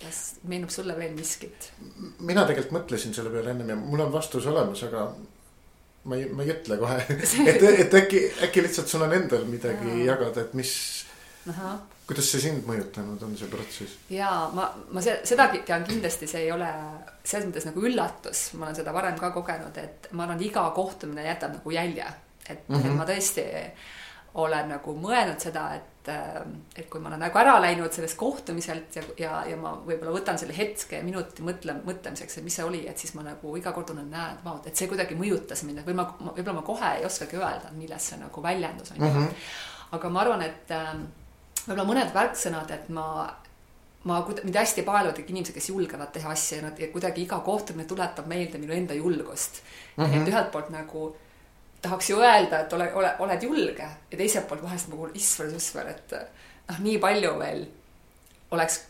kas 0.00 0.20
meenub 0.48 0.72
sulle 0.72 0.96
veel 0.98 1.12
miskit? 1.16 1.72
mina 2.18 2.46
tegelikult 2.48 2.80
mõtlesin 2.80 3.14
selle 3.16 3.32
peale 3.34 3.54
ennem 3.54 3.74
ja 3.74 3.76
mul 3.76 4.06
on 4.06 4.12
vastus 4.12 4.48
olemas, 4.50 4.82
aga 4.88 5.10
ma 6.04 6.16
ei, 6.16 6.30
ma 6.32 6.44
ei 6.46 6.54
ütle 6.54 6.80
kohe 6.80 6.98
et, 7.50 7.62
et 7.84 7.94
äkki, 8.02 8.24
äkki 8.48 8.64
lihtsalt 8.64 8.88
sul 8.88 9.04
on 9.06 9.14
endal 9.16 9.44
midagi 9.48 10.04
jagada, 10.06 10.46
et 10.46 10.56
mis 10.58 10.74
kuidas 12.10 12.26
see 12.32 12.42
sind 12.42 12.66
mõjutanud 12.68 13.22
on, 13.24 13.36
see 13.38 13.48
protsess? 13.50 13.98
jaa, 14.12 14.48
ma, 14.56 14.66
ma 14.90 15.02
seda 15.04 15.46
tean 15.54 15.86
kindlasti, 15.86 16.28
see 16.30 16.46
ei 16.46 16.52
ole 16.52 16.68
selles 17.22 17.48
mõttes 17.48 17.68
nagu 17.68 17.84
üllatus, 17.86 18.42
ma 18.58 18.68
olen 18.68 18.80
seda 18.80 18.94
varem 18.96 19.18
ka 19.20 19.30
kogenud, 19.34 19.78
et 19.80 20.10
ma 20.16 20.26
arvan, 20.26 20.42
iga 20.44 20.66
kohtumine 20.76 21.24
jätab 21.28 21.54
nagu 21.58 21.74
jälje. 21.74 22.06
et 22.48 22.68
mm, 22.68 22.76
-hmm. 22.76 22.86
et 22.86 22.96
ma 22.96 23.06
tõesti 23.06 23.44
olen 24.34 24.68
nagu 24.68 24.94
mõelnud 24.96 25.40
seda, 25.42 25.74
et, 25.74 25.99
et 26.76 26.88
kui 26.90 27.00
ma 27.02 27.10
olen 27.10 27.22
nagu 27.24 27.38
ära 27.40 27.56
läinud 27.62 27.92
sellest 27.94 28.16
kohtumiselt 28.20 28.96
ja, 28.96 29.02
ja, 29.18 29.32
ja 29.50 29.58
ma 29.60 29.74
võib-olla 29.86 30.14
võtan 30.14 30.38
selle 30.40 30.56
hetke, 30.56 31.02
minuti 31.06 31.44
mõtle, 31.46 31.76
mõtlemiseks, 31.86 32.38
et 32.38 32.46
mis 32.46 32.56
see 32.58 32.66
oli, 32.66 32.82
et 32.90 32.98
siis 32.98 33.14
ma 33.16 33.24
nagu 33.26 33.54
iga 33.58 33.72
kord 33.76 33.90
tunnen, 33.90 34.08
näed, 34.12 34.40
vaat, 34.44 34.66
et 34.70 34.76
see 34.76 34.88
kuidagi 34.90 35.18
mõjutas 35.18 35.64
mind, 35.66 35.82
või 35.86 35.98
ma, 35.98 36.06
võib-olla 36.30 36.58
ma 36.60 36.66
kohe 36.66 36.94
ei 36.98 37.06
oskagi 37.08 37.40
öelda, 37.40 37.72
milles 37.76 38.10
see 38.12 38.20
nagu 38.20 38.44
väljendus, 38.44 38.94
on 38.94 39.00
ju. 39.00 39.10
Mhm. 39.10 39.30
aga 39.98 40.10
ma 40.10 40.20
arvan, 40.24 40.42
et 40.46 40.74
võib-olla 41.66 41.86
mõned 41.88 42.12
märksõnad, 42.14 42.70
et 42.74 42.92
ma, 42.94 43.06
ma, 44.04 44.20
mind 44.42 44.60
hästi 44.62 44.84
paeluvad 44.86 45.18
kõik 45.18 45.32
inimesed, 45.34 45.56
kes 45.56 45.72
julgevad 45.72 46.12
teha 46.14 46.30
asju 46.34 46.60
ja 46.60 46.68
nad 46.68 46.78
ja 46.80 46.90
kuidagi 46.92 47.24
iga 47.26 47.40
kohtumine 47.44 47.88
tuletab 47.88 48.30
meelde 48.30 48.60
minu 48.62 48.76
enda 48.76 48.94
julgust 48.94 49.62
mm. 49.96 50.04
-hmm. 50.04 50.22
et 50.22 50.32
ühelt 50.32 50.52
poolt 50.52 50.70
nagu 50.70 51.10
tahaks 51.82 52.10
ju 52.10 52.20
öelda, 52.20 52.60
et 52.60 52.72
ole, 52.72 52.90
ole, 52.94 53.14
oled 53.24 53.42
julge 53.42 53.88
ja 54.10 54.16
teiselt 54.16 54.48
poolt 54.48 54.62
vahest 54.62 54.90
nagu 54.92 55.08
issand, 55.14 55.56
issand, 55.56 55.88
et 55.88 56.14
noh, 56.68 56.80
nii 56.84 56.98
palju 57.02 57.34
veel 57.40 57.66
oleks 58.50 58.80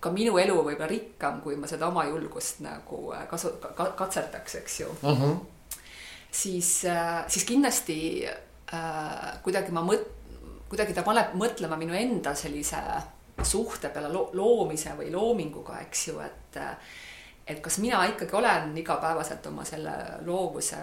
ka 0.00 0.12
minu 0.14 0.38
elu 0.40 0.56
võib-olla 0.56 0.88
rikkam, 0.88 1.40
kui 1.44 1.58
ma 1.60 1.68
seda 1.68 1.90
oma 1.90 2.06
julgust 2.08 2.62
nagu 2.64 3.10
äh, 3.14 3.26
kasu- 3.30 3.56
ka,, 3.60 3.90
katsetaks, 3.98 4.56
eks 4.62 4.80
ju 4.80 4.88
mm. 5.02 5.16
-hmm. 5.16 5.36
siis, 6.30 6.84
äh, 6.84 7.24
siis 7.28 7.44
kindlasti 7.44 8.26
äh, 8.26 9.42
kuidagi 9.42 9.72
ma 9.76 9.84
mõt-, 9.84 10.08
kuidagi 10.68 10.94
ta 10.96 11.02
paneb 11.02 11.34
mõtlema 11.34 11.76
minu 11.76 11.94
enda 11.94 12.34
sellise 12.34 12.80
suhte 13.42 13.88
peale 13.88 14.08
lo 14.12 14.30
loomise 14.32 14.92
või 14.96 15.12
loominguga, 15.12 15.80
eks 15.80 16.08
ju, 16.08 16.20
et 16.20 16.58
et 17.50 17.60
kas 17.64 17.78
mina 17.82 18.00
ikkagi 18.06 18.36
olen 18.36 18.76
igapäevaselt 18.78 19.46
oma 19.50 19.64
selle 19.66 19.92
loovuse, 20.26 20.76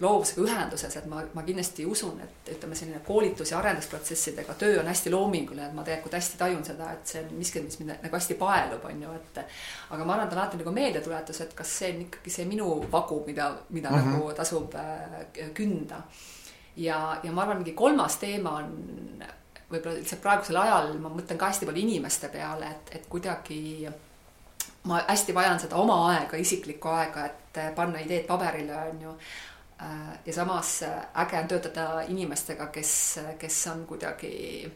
loovusega 0.00 0.44
ühenduses, 0.46 0.96
et 0.96 1.08
ma, 1.10 1.20
ma 1.34 1.44
kindlasti 1.44 1.84
usun, 1.86 2.20
et 2.24 2.52
ütleme, 2.54 2.76
selline 2.78 3.02
koolitus- 3.06 3.52
ja 3.52 3.58
arendusprotsessidega 3.58 4.56
töö 4.60 4.80
on 4.80 4.88
hästi 4.88 5.12
loominguline, 5.12 5.66
et 5.68 5.76
ma 5.76 5.84
tegelikult 5.84 6.16
hästi 6.16 6.40
tajun 6.40 6.64
seda, 6.64 6.92
et 6.96 7.12
see 7.12 7.22
on 7.24 7.34
miski, 7.36 7.62
mis 7.64 7.78
mind 7.82 7.98
nagu 8.06 8.16
hästi 8.16 8.38
paelub, 8.40 8.88
on 8.88 9.04
ju, 9.04 9.12
et 9.20 9.42
aga 9.90 10.04
ma 10.04 10.16
arvan, 10.16 10.30
ta 10.30 10.38
on 10.38 10.42
alati 10.42 10.62
nagu 10.62 10.74
meeldetuletus, 10.80 11.42
et 11.44 11.54
kas 11.58 11.76
see 11.82 11.92
on 11.94 12.02
ikkagi 12.06 12.34
see 12.38 12.48
minu 12.48 12.70
vagu, 12.92 13.22
mida, 13.26 13.52
mida 13.68 13.90
mm 13.90 13.98
-hmm. 13.98 14.18
nagu 14.18 14.32
tasub 14.36 14.74
äh, 14.74 15.52
künda 15.54 16.02
ja, 16.76 17.20
ja 17.22 17.32
ma 17.32 17.42
arvan, 17.42 17.62
mingi 17.62 17.76
kolmas 17.76 18.16
teema 18.16 18.56
on 18.62 19.24
võib-olla 19.70 19.98
lihtsalt 19.98 20.22
praegusel 20.24 20.56
ajal 20.56 20.94
ma 21.02 21.10
mõtlen 21.12 21.38
ka 21.40 21.50
hästi 21.50 21.68
palju 21.68 21.82
inimeste 21.82 22.30
peale, 22.32 22.70
et, 22.76 22.94
et 22.98 23.08
kuidagi 23.10 23.88
ma 24.84 25.02
hästi 25.08 25.34
vajan 25.34 25.60
seda 25.60 25.76
oma 25.76 26.00
aega, 26.12 26.36
isiklikku 26.36 26.88
aega, 26.88 27.26
et 27.26 27.74
panna 27.74 27.98
ideed 27.98 28.26
paberile, 28.26 28.76
on 28.90 29.00
ju. 29.02 29.14
ja 30.26 30.32
samas 30.32 30.82
äge 31.14 31.38
on 31.38 31.48
töötada 31.48 32.02
inimestega, 32.08 32.66
kes, 32.66 33.20
kes 33.38 33.66
on 33.66 33.86
kuidagi 33.86 34.70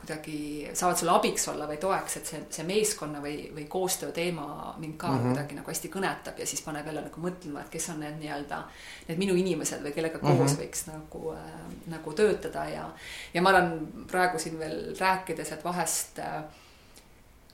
kuidagi 0.00 0.68
saavad 0.74 0.96
sulle 0.96 1.12
abiks 1.16 1.48
olla 1.48 1.66
või 1.66 1.78
toeks, 1.82 2.16
et 2.20 2.28
see, 2.30 2.40
see 2.54 2.64
meeskonna 2.68 3.18
või, 3.22 3.48
või 3.54 3.64
koostöö 3.68 4.12
teema 4.14 4.74
mind 4.78 4.94
ka 4.96 5.08
mm 5.08 5.16
-hmm. 5.18 5.32
kuidagi 5.32 5.56
nagu 5.58 5.70
hästi 5.70 5.88
kõnetab 5.90 6.38
ja 6.38 6.46
siis 6.46 6.62
paneb 6.62 6.86
jälle 6.86 7.02
nagu 7.02 7.20
mõtlema, 7.20 7.64
et 7.64 7.72
kes 7.74 7.88
on 7.90 7.98
need 8.00 8.20
nii-öelda 8.20 8.60
need 9.08 9.18
minu 9.18 9.34
inimesed 9.34 9.82
või 9.82 9.92
kellega 9.96 10.18
koos 10.18 10.38
mm 10.38 10.46
-hmm. 10.46 10.60
võiks 10.62 10.86
nagu 10.86 11.32
äh,, 11.32 11.50
nagu 11.86 12.12
töötada 12.12 12.68
ja 12.68 12.90
ja 13.34 13.42
ma 13.42 13.50
arvan 13.50 13.88
praegu 14.06 14.38
siin 14.38 14.58
veel 14.58 14.94
rääkides, 15.00 15.52
et 15.52 15.64
vahest 15.64 16.18
äh, 16.18 16.42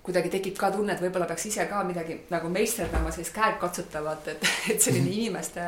kuidagi 0.03 0.29
tekib 0.29 0.57
ka 0.59 0.71
tunne, 0.75 0.93
et 0.93 1.03
võib-olla 1.03 1.27
peaks 1.31 1.47
ise 1.47 1.67
ka 1.71 1.85
midagi 1.87 2.19
nagu 2.31 2.49
meisterdama, 2.51 3.11
sellist 3.15 3.35
käegkatsutavat, 3.35 4.29
et, 4.29 4.47
et 4.75 4.81
selline 4.81 5.07
-hmm. 5.07 5.19
inimeste 5.19 5.67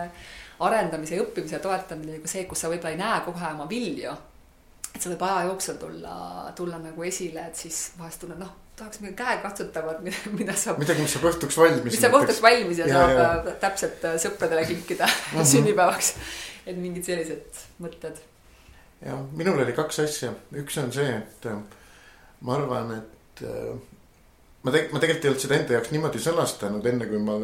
arendamise 0.61 1.15
ja 1.17 1.23
õppimise 1.23 1.59
toetamine 1.59 2.19
nagu 2.19 2.29
see, 2.31 2.45
kus 2.45 2.61
sa 2.61 2.69
võib-olla 2.69 2.91
ei 2.91 3.03
näe 3.03 3.21
kohe 3.27 3.51
oma 3.53 3.69
vilju 3.69 4.15
et 4.95 5.03
see 5.03 5.11
võib 5.11 5.25
aja 5.27 5.47
jooksul 5.49 5.79
tulla, 5.79 6.17
tulla 6.57 6.79
nagu 6.79 7.07
esile, 7.07 7.49
et 7.49 7.59
siis 7.59 7.79
vahest 7.99 8.21
tunned, 8.23 8.39
noh, 8.39 8.53
tahaks 8.79 9.01
midagi 9.03 9.19
käekatsutavat, 9.23 10.03
mida, 10.07 10.35
mida 10.35 10.57
saab. 10.59 10.79
midagi, 10.83 11.03
mis 11.07 11.17
saab 11.17 11.27
õhtuks 11.31 11.59
valmis. 11.59 11.89
mis 11.89 12.03
saab 12.03 12.19
õhtuks 12.21 12.43
valmis 12.45 12.83
ja, 12.83 12.89
ja 12.91 13.01
saab 13.01 13.15
ja. 13.15 13.25
Äh, 13.33 13.57
täpselt 13.63 14.07
äh, 14.07 14.19
sõpradele 14.23 14.67
kinkida 14.69 15.09
mm 15.11 15.39
-hmm. 15.39 15.51
sünnipäevaks. 15.55 16.15
et 16.67 16.77
mingid 16.77 17.05
sellised 17.05 17.65
mõtted. 17.83 18.23
ja 19.05 19.19
minul 19.33 19.59
oli 19.67 19.73
kaks 19.73 19.99
asja, 20.07 20.33
üks 20.63 20.79
on 20.83 20.93
see, 20.93 21.19
et 21.19 21.51
äh, 21.51 21.59
ma 22.41 22.57
arvan, 22.61 22.95
et 22.99 23.45
ma 24.65 24.75
teg-, 24.75 24.91
ma 24.93 25.01
tegelikult 25.01 25.25
ei 25.25 25.31
olnud 25.31 25.45
seda 25.45 25.61
enda 25.61 25.79
jaoks 25.79 25.95
niimoodi 25.95 26.21
sõnastanud, 26.25 26.91
enne 26.91 27.09
kui 27.09 27.23
ma 27.23 27.39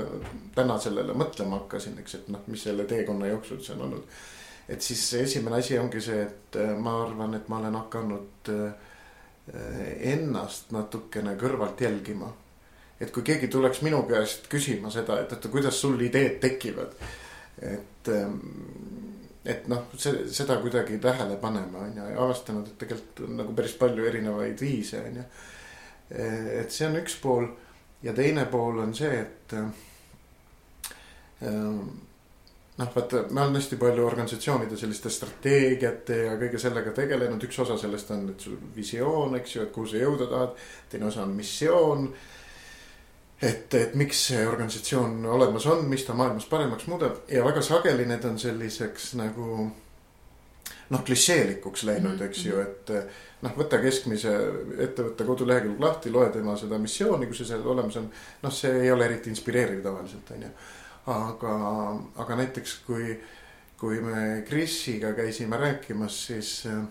täna 0.56 0.76
sellele 0.83 1.16
mõtlema 1.16 1.62
hakkasin, 1.62 1.98
eks, 2.02 2.20
et 2.20 2.28
noh, 2.33 2.44
mis 2.48 2.62
selle 2.68 2.88
teekonna 2.88 3.30
jooksul 3.30 3.62
see 3.64 3.76
on 3.76 3.88
olnud 3.88 4.20
et 4.70 4.83
siis 4.83 5.02
esimene 5.14 5.59
asi 5.59 5.78
ongi 5.78 6.00
see, 6.04 6.22
et 6.22 6.56
äh, 6.61 6.70
ma 6.78 6.94
arvan, 7.02 7.35
et 7.35 7.48
ma 7.50 7.59
olen 7.59 7.76
hakanud 7.80 8.50
äh, 8.54 8.87
ennast 10.12 10.70
natukene 10.74 11.35
kõrvalt 11.40 11.80
jälgima. 11.83 12.30
et 13.00 13.11
kui 13.11 13.22
keegi 13.24 13.48
tuleks 13.48 13.80
minu 13.83 14.02
käest 14.04 14.44
küsima 14.52 14.90
seda, 14.92 15.16
et 15.22 15.33
oota, 15.33 15.48
kuidas 15.48 15.78
sul 15.80 16.00
ideed 16.04 16.37
tekivad. 16.40 16.92
et, 17.62 18.09
ähm, 18.09 18.37
et 19.44 19.66
noh, 19.68 19.88
see, 19.96 20.28
seda 20.30 20.61
kuidagi 20.61 20.98
tähele 20.98 21.37
panema 21.37 21.87
on 21.87 21.96
ju 21.96 22.11
ja 22.12 22.20
avastanud, 22.22 22.68
et 22.68 22.78
tegelikult 22.78 23.24
on 23.26 23.37
nagu 23.42 23.54
päris 23.56 23.74
palju 23.80 24.06
erinevaid 24.06 24.61
viise 24.61 25.02
on 25.02 25.16
ju. 25.16 25.24
Et 26.11 26.73
see 26.73 26.88
on 26.88 26.96
üks 26.99 27.16
pool 27.23 27.46
ja 28.03 28.12
teine 28.16 28.46
pool 28.51 28.79
on 28.83 28.94
see, 28.96 29.20
et 29.20 29.53
ähm, 29.55 29.70
noh, 32.81 32.90
vaata, 32.94 33.25
ma 33.31 33.44
olen 33.44 33.59
hästi 33.61 33.77
palju 33.81 34.07
organisatsioonide 34.07 34.77
selliste 34.81 35.12
strateegiate 35.12 36.18
ja 36.25 36.37
kõige 36.40 36.61
sellega 36.61 36.94
tegelenud, 36.96 37.44
üks 37.46 37.59
osa 37.64 37.77
sellest 37.81 38.12
on, 38.16 38.29
et 38.33 38.46
sul 38.46 38.57
visioon, 38.77 39.37
eks 39.40 39.57
ju, 39.57 39.64
et 39.66 39.73
kuhu 39.75 39.90
sa 39.90 40.01
jõuda 40.01 40.29
tahad. 40.31 40.55
teine 40.90 41.09
osa 41.11 41.25
on 41.27 41.35
missioon. 41.37 42.09
et, 43.42 43.75
et 43.75 43.94
miks 43.94 44.27
see 44.29 44.46
organisatsioon 44.46 45.27
olemas 45.27 45.66
on, 45.66 45.87
mis 45.88 46.05
ta 46.05 46.14
maailmas 46.14 46.46
paremaks 46.46 46.87
muudab 46.87 47.23
ja 47.29 47.44
väga 47.44 47.62
sageli 47.62 48.05
need 48.07 48.25
on 48.25 48.38
selliseks 48.38 49.14
nagu 49.16 49.70
noh, 50.90 51.05
klišeelikuks 51.07 51.85
läinud 51.87 52.12
mm, 52.12 52.18
-hmm. 52.18 52.29
eks 52.29 52.44
ju, 52.44 52.61
et 52.61 52.92
noh, 53.42 53.57
võta 53.57 53.79
keskmise 53.83 54.33
ettevõtte 54.79 55.24
kodulehekülg 55.24 55.81
lahti, 55.81 56.11
loe 56.11 56.29
tema 56.35 56.57
seda 56.57 56.79
missiooni, 56.79 57.26
kui 57.26 57.37
see 57.37 57.46
seal 57.46 57.66
olemas 57.66 57.96
on. 57.96 58.11
noh, 58.42 58.53
see 58.53 58.83
ei 58.83 58.90
ole 58.90 59.05
eriti 59.05 59.31
inspireeriv 59.31 59.83
tavaliselt, 59.83 60.31
on 60.37 60.42
ju 60.42 60.53
aga, 61.07 61.55
aga 62.22 62.37
näiteks 62.42 62.79
kui, 62.87 63.14
kui 63.81 64.00
me 64.05 64.42
Krisiga 64.48 65.12
käisime 65.16 65.57
rääkimas, 65.57 66.26
siis 66.26 66.66
äh, 66.66 66.83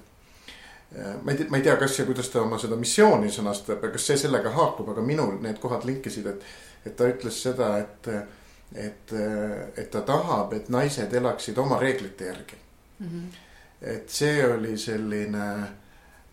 ma 1.23 1.31
ei 1.31 1.37
tea, 1.37 1.49
ma 1.49 1.57
ei 1.57 1.63
tea, 1.63 1.75
kas 1.77 1.99
ja 1.99 2.05
kuidas 2.05 2.29
ta 2.29 2.41
oma 2.41 2.59
seda 2.61 2.77
missiooni 2.79 3.31
sõnastab 3.33 3.83
ja 3.85 3.91
kas 3.93 4.07
see 4.09 4.17
sellega 4.17 4.53
haakub, 4.55 4.89
aga 4.93 5.03
minul 5.05 5.37
need 5.43 5.59
kohad 5.61 5.85
linkisid, 5.87 6.29
et, 6.31 6.47
et 6.85 6.95
ta 6.97 7.09
ütles 7.11 7.43
seda, 7.43 7.75
et, 7.83 8.09
et, 8.73 9.13
et 9.77 9.91
ta 9.91 10.01
tahab, 10.05 10.55
et 10.57 10.69
naised 10.73 11.13
elaksid 11.21 11.57
oma 11.61 11.79
reeglite 11.81 12.31
järgi 12.31 12.57
mm. 12.57 13.07
-hmm. 13.07 13.45
Et 13.81 14.09
see 14.11 14.43
oli 14.45 14.77
selline 14.77 15.49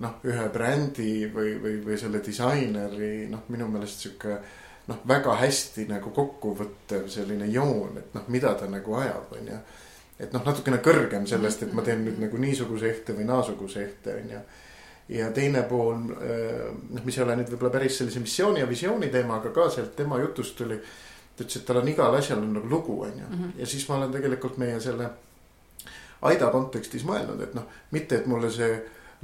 noh, 0.03 0.21
ühe 0.29 0.47
brändi 0.53 1.31
või, 1.33 1.57
või, 1.63 1.81
või 1.85 1.99
selle 1.99 2.21
disaineri 2.25 3.29
noh, 3.33 3.47
minu 3.49 3.69
meelest 3.73 4.05
sihuke 4.05 4.39
noh, 4.87 5.03
väga 5.09 5.39
hästi 5.41 5.87
nagu 5.91 6.13
kokkuvõttev 6.15 7.09
selline 7.11 7.49
joon, 7.51 7.99
et 7.99 8.15
noh, 8.15 8.27
mida 8.33 8.55
ta 8.59 8.69
nagu 8.71 8.99
ajab, 9.01 9.35
on 9.39 9.53
ju 9.53 9.61
et 10.17 10.33
noh, 10.33 10.45
natukene 10.45 10.79
kõrgem 10.85 11.27
sellest, 11.29 11.67
et 11.67 11.75
ma 11.77 11.85
teen 11.85 12.05
nüüd 12.07 12.21
nagu 12.23 12.39
niisuguse 12.41 12.89
ehte 12.89 13.17
või 13.17 13.27
naasuguse 13.29 13.83
ehte, 13.85 14.15
on 14.17 14.31
ju. 14.33 14.41
ja 15.19 15.29
teine 15.37 15.63
pool, 15.69 16.09
äh, 16.17 16.71
noh, 16.73 17.05
mis 17.05 17.19
ei 17.19 17.25
ole 17.25 17.37
nüüd 17.41 17.53
võib-olla 17.53 17.75
päris 17.75 18.01
sellise 18.01 18.23
missiooni 18.25 18.63
ja 18.63 18.71
visiooni 18.71 19.11
teema, 19.13 19.41
aga 19.41 19.53
ka 19.55 19.69
sealt 19.75 19.95
tema 19.97 20.21
jutust 20.23 20.57
tuli. 20.57 20.81
ta 21.37 21.45
ütles, 21.45 21.61
et 21.61 21.67
tal 21.69 21.83
on 21.83 21.89
igal 21.93 22.15
asjal 22.17 22.41
on 22.41 22.55
nagu 22.57 22.69
lugu, 22.69 23.03
on 23.05 23.19
ju, 23.21 23.29
mhm. 23.29 23.49
ja 23.61 23.67
siis 23.67 23.89
ma 23.89 23.99
olen 23.99 24.13
tegelikult 24.13 24.57
meie 24.57 24.81
selle 24.81 25.11
Aida 26.23 26.49
kontekstis 26.51 27.05
mõelnud, 27.05 27.43
et 27.45 27.55
noh, 27.55 27.67
mitte, 27.93 28.21
et 28.21 28.27
mulle 28.27 28.51
see 28.51 28.79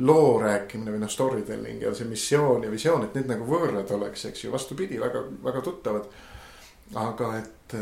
loo 0.05 0.39
rääkimine 0.41 0.93
või 0.95 1.01
noh, 1.03 1.11
story 1.11 1.43
telling 1.49 1.83
ja 1.83 1.93
see 1.95 2.09
missioon 2.09 2.65
ja 2.67 2.71
visioon, 2.73 3.07
et 3.07 3.17
need 3.19 3.29
nagu 3.33 3.47
võõrad 3.49 3.91
oleks, 3.97 4.25
eks 4.29 4.45
ju, 4.45 4.53
vastupidi, 4.53 5.01
väga, 5.01 5.25
väga 5.45 5.61
tuttavad. 5.65 6.09
aga 6.95 7.37
et 7.39 7.77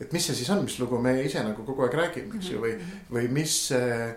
et 0.00 0.12
mis 0.12 0.24
see 0.26 0.34
siis 0.34 0.50
on, 0.50 0.64
mis 0.64 0.78
lugu 0.80 0.98
me 0.98 1.14
ise 1.22 1.42
nagu 1.44 1.64
kogu 1.66 1.84
aeg 1.86 1.94
räägime, 1.98 2.38
eks 2.38 2.50
ju, 2.50 2.60
või, 2.62 2.74
mhm. 2.76 3.04
või 3.14 3.28
mis 3.32 3.58
see 3.68 4.08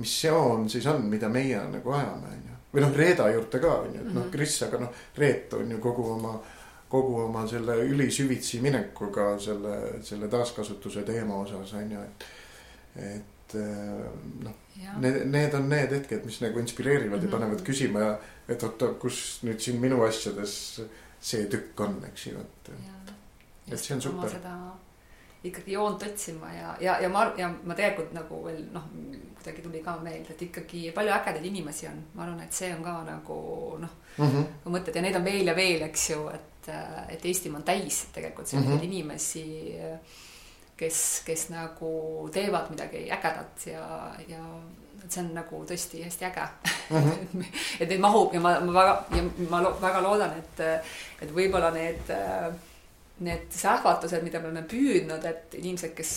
missioon 0.00 0.68
siis 0.70 0.86
on, 0.86 1.02
mida 1.10 1.28
meie 1.28 1.60
nagu 1.70 1.92
ajame, 1.92 2.30
on 2.30 2.48
ju. 2.48 2.56
või 2.72 2.84
noh, 2.86 2.96
Reeda 2.96 3.28
juurde 3.34 3.60
ka 3.62 3.74
on 3.82 3.94
ju, 3.94 4.00
et 4.00 4.12
noh, 4.12 4.24
mhm. 4.24 4.32
Kris, 4.32 4.56
aga 4.66 4.82
noh, 4.84 5.04
Reet 5.18 5.54
on 5.58 5.70
ju 5.74 5.78
kogu 5.82 6.06
oma, 6.14 6.34
kogu 6.90 7.20
oma 7.26 7.46
selle 7.50 7.76
ülisüvitsi 7.86 8.62
minekuga 8.64 9.32
selle, 9.38 10.02
selle 10.06 10.30
taaskasutuse 10.30 11.04
teema 11.06 11.42
osas 11.44 11.74
on 11.78 11.96
ju, 11.96 12.04
et, 12.06 12.28
et 12.96 13.54
äh, 13.54 14.10
noh. 14.44 14.56
Need, 14.98 15.26
need 15.28 15.54
on 15.54 15.66
need 15.68 15.90
hetked, 15.92 16.24
mis 16.24 16.38
nagu 16.40 16.58
inspireerivad 16.58 17.18
mm 17.18 17.26
-hmm. 17.26 17.30
ja 17.30 17.36
mhm. 17.36 17.42
panevad 17.42 17.64
küsima 17.66 18.18
et 18.50 18.66
oota, 18.66 18.92
kus 19.00 19.40
nüüd 19.46 19.62
siin 19.62 19.80
minu 19.82 20.02
asjades 20.06 20.54
see 21.20 21.48
tükk 21.52 21.80
on, 21.84 21.98
eks 22.08 22.30
ju, 22.30 22.38
et. 22.40 22.70
et 23.70 23.78
see 23.78 23.96
on 23.96 24.02
super 24.02 24.38
ikkagi 25.44 25.72
joont 25.72 26.02
otsima 26.04 26.50
ja, 26.52 26.72
ja, 26.84 26.98
ja 27.00 27.08
ma, 27.08 27.22
ja 27.38 27.46
ma 27.64 27.72
tegelikult 27.76 28.10
nagu 28.12 28.42
veel 28.44 28.58
noh, 28.74 28.90
kuidagi 29.38 29.62
tuli 29.64 29.80
ka 29.84 29.94
meelde, 30.02 30.34
et 30.34 30.42
ikkagi 30.44 30.90
palju 30.96 31.14
ägedaid 31.14 31.46
inimesi 31.48 31.88
on, 31.88 32.02
ma 32.12 32.26
arvan, 32.26 32.42
et 32.44 32.52
see 32.52 32.68
on 32.74 32.82
ka 32.84 32.98
nagu 33.06 33.38
noh 33.80 33.94
mm 34.18 34.26
-hmm., 34.26 34.74
mõtted 34.74 34.98
ja 35.00 35.04
neid 35.06 35.16
on 35.16 35.24
veel 35.24 35.48
ja 35.48 35.54
veel, 35.56 35.86
eks 35.88 36.10
ju, 36.10 36.26
et, 36.34 36.68
et 37.08 37.24
Eestimaa 37.24 37.62
on 37.62 37.64
täis 37.64 38.02
tegelikult 38.12 38.52
selliseid 38.52 38.74
mm 38.74 38.80
-hmm. 38.80 38.84
inimesi, 38.84 39.46
kes, 40.80 41.00
kes 41.26 41.48
nagu 41.52 41.92
teevad 42.32 42.70
midagi 42.72 43.04
ägedat 43.12 43.66
ja, 43.68 43.84
ja 44.28 44.44
et 45.00 45.12
see 45.12 45.22
on 45.22 45.30
nagu 45.36 45.62
tõesti 45.68 46.02
hästi 46.04 46.26
äge 46.28 46.46
mm. 46.90 46.96
-hmm. 46.96 47.44
et 47.80 47.88
neid 47.88 48.00
mahub 48.00 48.34
ja 48.34 48.40
ma, 48.40 48.56
ma 48.64 48.74
väga 48.80 48.96
ja 49.16 49.22
ma 49.52 49.62
lo, 49.62 49.76
väga 49.80 50.02
loodan, 50.04 50.36
et, 50.38 50.66
et 51.20 51.32
võib-olla 51.36 51.70
need 51.76 52.12
need 53.20 53.50
sähvatused, 53.52 54.22
mida 54.24 54.40
me 54.40 54.48
oleme 54.48 54.62
püüdnud, 54.68 55.24
et 55.28 55.54
inimesed, 55.58 55.92
kes 55.96 56.12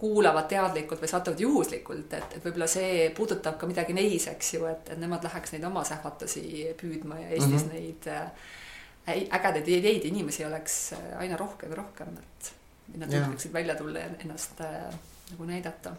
kuulavad 0.00 0.46
teadlikult 0.48 1.02
või 1.02 1.10
satuvad 1.10 1.42
juhuslikult, 1.42 2.14
et, 2.16 2.36
et 2.36 2.44
võib-olla 2.44 2.68
see 2.70 3.10
puudutab 3.16 3.58
ka 3.60 3.68
midagi 3.68 3.96
neis, 3.96 4.28
eks 4.30 4.54
ju, 4.54 4.64
et, 4.70 4.94
et 4.94 5.00
nemad 5.00 5.26
läheks 5.26 5.52
neid 5.52 5.66
oma 5.68 5.82
sähvatusi 5.84 6.44
püüdma 6.80 7.18
ja 7.20 7.28
Eestis 7.34 7.66
mm 7.66 7.68
-hmm. 7.68 7.74
neid 7.74 8.06
äh, 8.06 9.26
ägedaid 9.40 9.68
ideid 9.68 10.06
inimesi 10.08 10.44
oleks 10.44 10.94
aina 11.18 11.36
rohkem 11.36 11.70
ja 11.70 11.76
rohkem, 11.82 12.16
et 12.22 12.52
nad 12.96 13.12
julgeksid 13.12 13.52
välja 13.52 13.74
tulla 13.74 13.98
ja 13.98 14.10
ennast 14.24 14.60
äh, 14.60 14.94
nagu 15.30 15.44
näidata. 15.44 15.92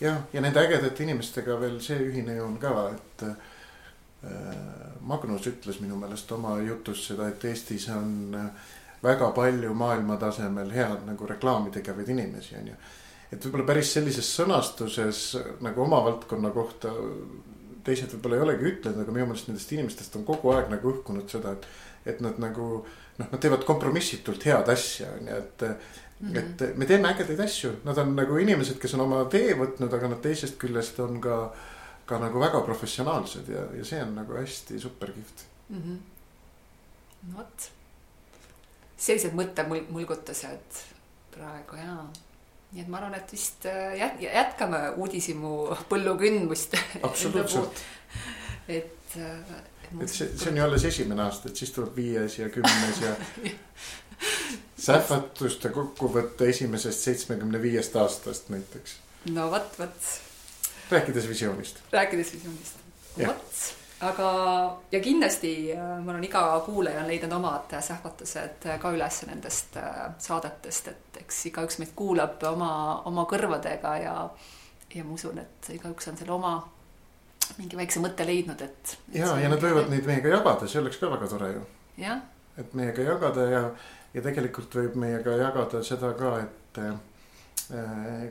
jah, 0.00 0.22
ja 0.32 0.40
nende 0.40 0.60
ägedate 0.60 1.02
inimestega 1.02 1.60
veel 1.60 1.80
see 1.80 1.98
ühine 2.08 2.36
joon 2.36 2.58
ka, 2.58 2.90
et 2.94 3.26
äh, 3.28 3.36
Magnus 5.00 5.46
ütles 5.50 5.80
minu 5.82 5.96
meelest 5.98 6.32
oma 6.32 6.56
jutus 6.62 7.06
seda, 7.06 7.28
et 7.28 7.44
Eestis 7.44 7.88
on 7.90 8.34
äh, 8.38 8.72
väga 9.02 9.30
palju 9.34 9.74
maailma 9.74 10.16
tasemel 10.16 10.70
head 10.70 11.06
nagu 11.06 11.26
reklaami 11.26 11.70
tegevaid 11.74 12.08
inimesi, 12.08 12.56
on 12.58 12.68
ju. 12.72 12.76
et 13.32 13.46
võib-olla 13.46 13.66
päris 13.72 13.94
sellises 13.94 14.28
sõnastuses 14.36 15.24
nagu 15.60 15.82
oma 15.86 16.02
valdkonna 16.04 16.50
kohta 16.54 16.92
teised 17.86 18.12
võib-olla 18.14 18.38
ei 18.38 18.46
olegi 18.46 18.68
ütlenud, 18.70 19.02
aga 19.02 19.14
minu 19.14 19.28
meelest 19.28 19.48
nendest 19.50 19.72
inimestest 19.74 20.18
on 20.18 20.26
kogu 20.26 20.52
aeg 20.54 20.70
nagu 20.70 20.92
õhkunud 20.92 21.30
seda, 21.30 21.56
et, 21.56 21.66
et 22.14 22.22
nad 22.24 22.38
nagu 22.42 22.68
noh, 23.18 23.26
nad 23.26 23.40
teevad 23.42 23.66
kompromissitult 23.68 24.46
head 24.48 24.70
asja, 24.72 25.10
on 25.18 25.30
ju, 25.30 25.40
et 25.40 25.64
mm. 26.22 26.32
-hmm. 26.32 26.38
et 26.38 26.76
me 26.78 26.86
teeme 26.86 27.08
ägedaid 27.08 27.40
asju, 27.40 27.72
nad 27.84 27.98
on 27.98 28.16
nagu 28.16 28.38
inimesed, 28.38 28.78
kes 28.78 28.94
on 28.94 29.04
oma 29.06 29.24
tee 29.24 29.54
võtnud, 29.58 29.94
aga 29.94 30.08
nad 30.14 30.22
teisest 30.22 30.58
küljest 30.58 31.00
on 31.02 31.20
ka, 31.20 31.42
ka 32.06 32.18
nagu 32.22 32.40
väga 32.40 32.60
professionaalsed 32.66 33.48
ja, 33.48 33.66
ja 33.78 33.84
see 33.84 34.02
on 34.02 34.14
nagu 34.14 34.38
hästi 34.38 34.80
super 34.80 35.12
kihvt 35.12 35.46
mm. 35.68 35.82
-hmm. 35.82 37.36
vot 37.36 37.70
sellised 38.96 39.34
mõttemulgutused 39.34 40.82
praegu 41.34 41.76
jaa. 41.80 42.06
nii 42.72 42.82
et 42.82 42.88
ma 42.88 43.00
arvan, 43.00 43.14
et 43.14 43.32
vist 43.32 43.66
äh, 43.66 43.96
jät-, 43.98 44.22
jätkame 44.22 44.90
uudishimu 44.96 45.76
põllu 45.90 46.16
kündmist. 46.20 46.78
absoluutselt 47.02 47.82
et, 48.78 49.16
äh, 49.16 49.38
et. 49.84 50.02
et 50.02 50.08
see, 50.08 50.28
see 50.36 50.50
on 50.52 50.56
ju 50.56 50.64
alles 50.64 50.84
esimene 50.84 51.22
aasta, 51.22 51.48
et 51.48 51.56
siis 51.56 51.74
tuleb 51.74 51.96
viies 51.96 52.38
ja 52.38 52.48
kümnes 52.48 53.02
ja 53.02 53.16
sähvatuste 54.78 55.68
kokkuvõte 55.74 56.48
esimesest 56.50 57.06
seitsmekümne 57.08 57.62
viiest 57.62 57.96
aastast 57.96 58.48
näiteks. 58.52 58.96
no 59.30 59.50
vot, 59.50 59.78
vot. 59.78 60.10
rääkides 60.90 61.28
visioonist. 61.28 61.84
rääkides 61.92 62.34
visioonist, 62.34 62.82
vot 63.18 63.62
aga, 64.02 64.28
ja 64.92 65.00
kindlasti 65.00 65.52
äh, 65.72 66.04
ma 66.04 66.12
olen 66.12 66.24
iga 66.24 66.42
kuulaja 66.66 67.02
on 67.02 67.08
leidnud 67.10 67.32
omad 67.36 67.74
sähvatused 67.80 68.66
ka 68.82 68.92
üles 68.94 69.22
nendest 69.28 69.76
äh, 69.80 70.10
saadetest, 70.22 70.90
et 70.92 71.22
eks 71.22 71.46
igaüks 71.52 71.78
meid 71.82 71.94
kuulab 71.96 72.42
oma, 72.50 72.72
oma 73.08 73.26
kõrvadega 73.30 73.94
ja, 74.02 74.16
ja 74.94 75.06
ma 75.06 75.16
usun, 75.16 75.38
et 75.42 75.72
igaüks 75.76 76.10
on 76.10 76.18
selle 76.18 76.34
oma 76.34 76.56
mingi 77.58 77.76
väikse 77.78 78.02
mõtte 78.02 78.26
leidnud, 78.26 78.60
et, 78.64 78.94
et. 79.12 79.18
ja, 79.22 79.32
ja 79.38 79.50
nad 79.52 79.62
võivad 79.62 79.90
neid 79.92 80.06
meiega 80.08 80.36
jagada, 80.36 80.68
see 80.68 80.80
oleks 80.82 81.00
ka 81.00 81.10
väga 81.12 81.30
tore 81.30 81.50
ju. 81.54 81.64
et 82.58 82.74
meiega 82.78 83.06
jagada 83.06 83.48
ja, 83.50 83.64
ja 84.14 84.22
tegelikult 84.24 84.74
võib 84.76 84.96
meiega 85.00 85.36
jagada 85.40 85.82
seda 85.86 86.12
ka, 86.18 86.34
et 86.44 86.80
äh, 86.82 86.92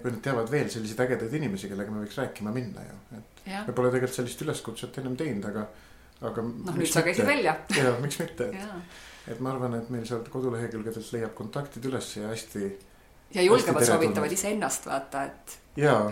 kui 0.01 0.11
nad 0.11 0.19
teavad 0.23 0.51
veel 0.51 0.69
selliseid 0.69 1.05
ägedaid 1.05 1.33
inimesi, 1.39 1.69
kellega 1.71 1.93
me 1.93 2.03
võiks 2.03 2.19
rääkima 2.19 2.53
minna 2.53 2.83
ju, 2.85 2.97
et 3.17 3.47
me 3.67 3.73
pole 3.73 3.89
tegelikult 3.93 4.19
sellist 4.19 4.43
üleskutset 4.45 4.99
ennem 5.01 5.15
teinud, 5.19 5.47
aga, 5.49 5.65
aga. 6.21 6.43
noh, 6.45 6.77
nüüd 6.77 6.91
sa 6.91 7.03
käisid 7.05 7.25
välja. 7.25 7.55
ja 7.77 7.95
miks 8.03 8.19
mitte, 8.21 8.51
et, 8.51 8.99
et 9.33 9.41
ma 9.41 9.55
arvan, 9.55 9.79
et 9.79 9.89
meil 9.93 10.05
sealt 10.09 10.29
kodulehekülgedelt 10.33 11.09
leiab 11.15 11.33
kontaktid 11.37 11.89
üles 11.89 12.11
ja 12.19 12.29
hästi. 12.29 12.69
ja 13.37 13.47
julgemad 13.47 13.87
soovitavad 13.87 14.37
iseennast 14.37 14.85
vaata, 14.91 15.25
et. 15.31 15.57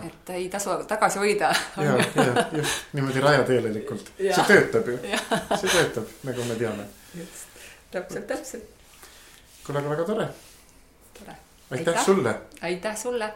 et 0.08 0.34
ei 0.34 0.48
tasu 0.50 0.80
tagasi 0.90 1.22
hoida. 1.22 1.52
ja, 1.76 1.94
ja 2.00 2.48
just 2.58 2.90
niimoodi 2.96 3.22
rajateelelikult, 3.28 4.12
see 4.18 4.50
töötab 4.50 4.90
ju, 4.90 4.98
see 5.54 5.70
töötab, 5.70 6.18
nagu 6.26 6.50
me 6.50 6.58
teame. 6.58 6.90
just, 7.14 7.64
täpselt, 7.94 8.26
täpselt. 8.34 8.79
Kuule, 9.66 9.78
aga 9.78 9.88
väga 9.90 10.04
tore. 10.04 10.28
tore. 11.18 11.34
aitäh 11.70 12.04
sulle. 12.04 12.34
aitäh 12.62 12.96
sulle 12.96 13.32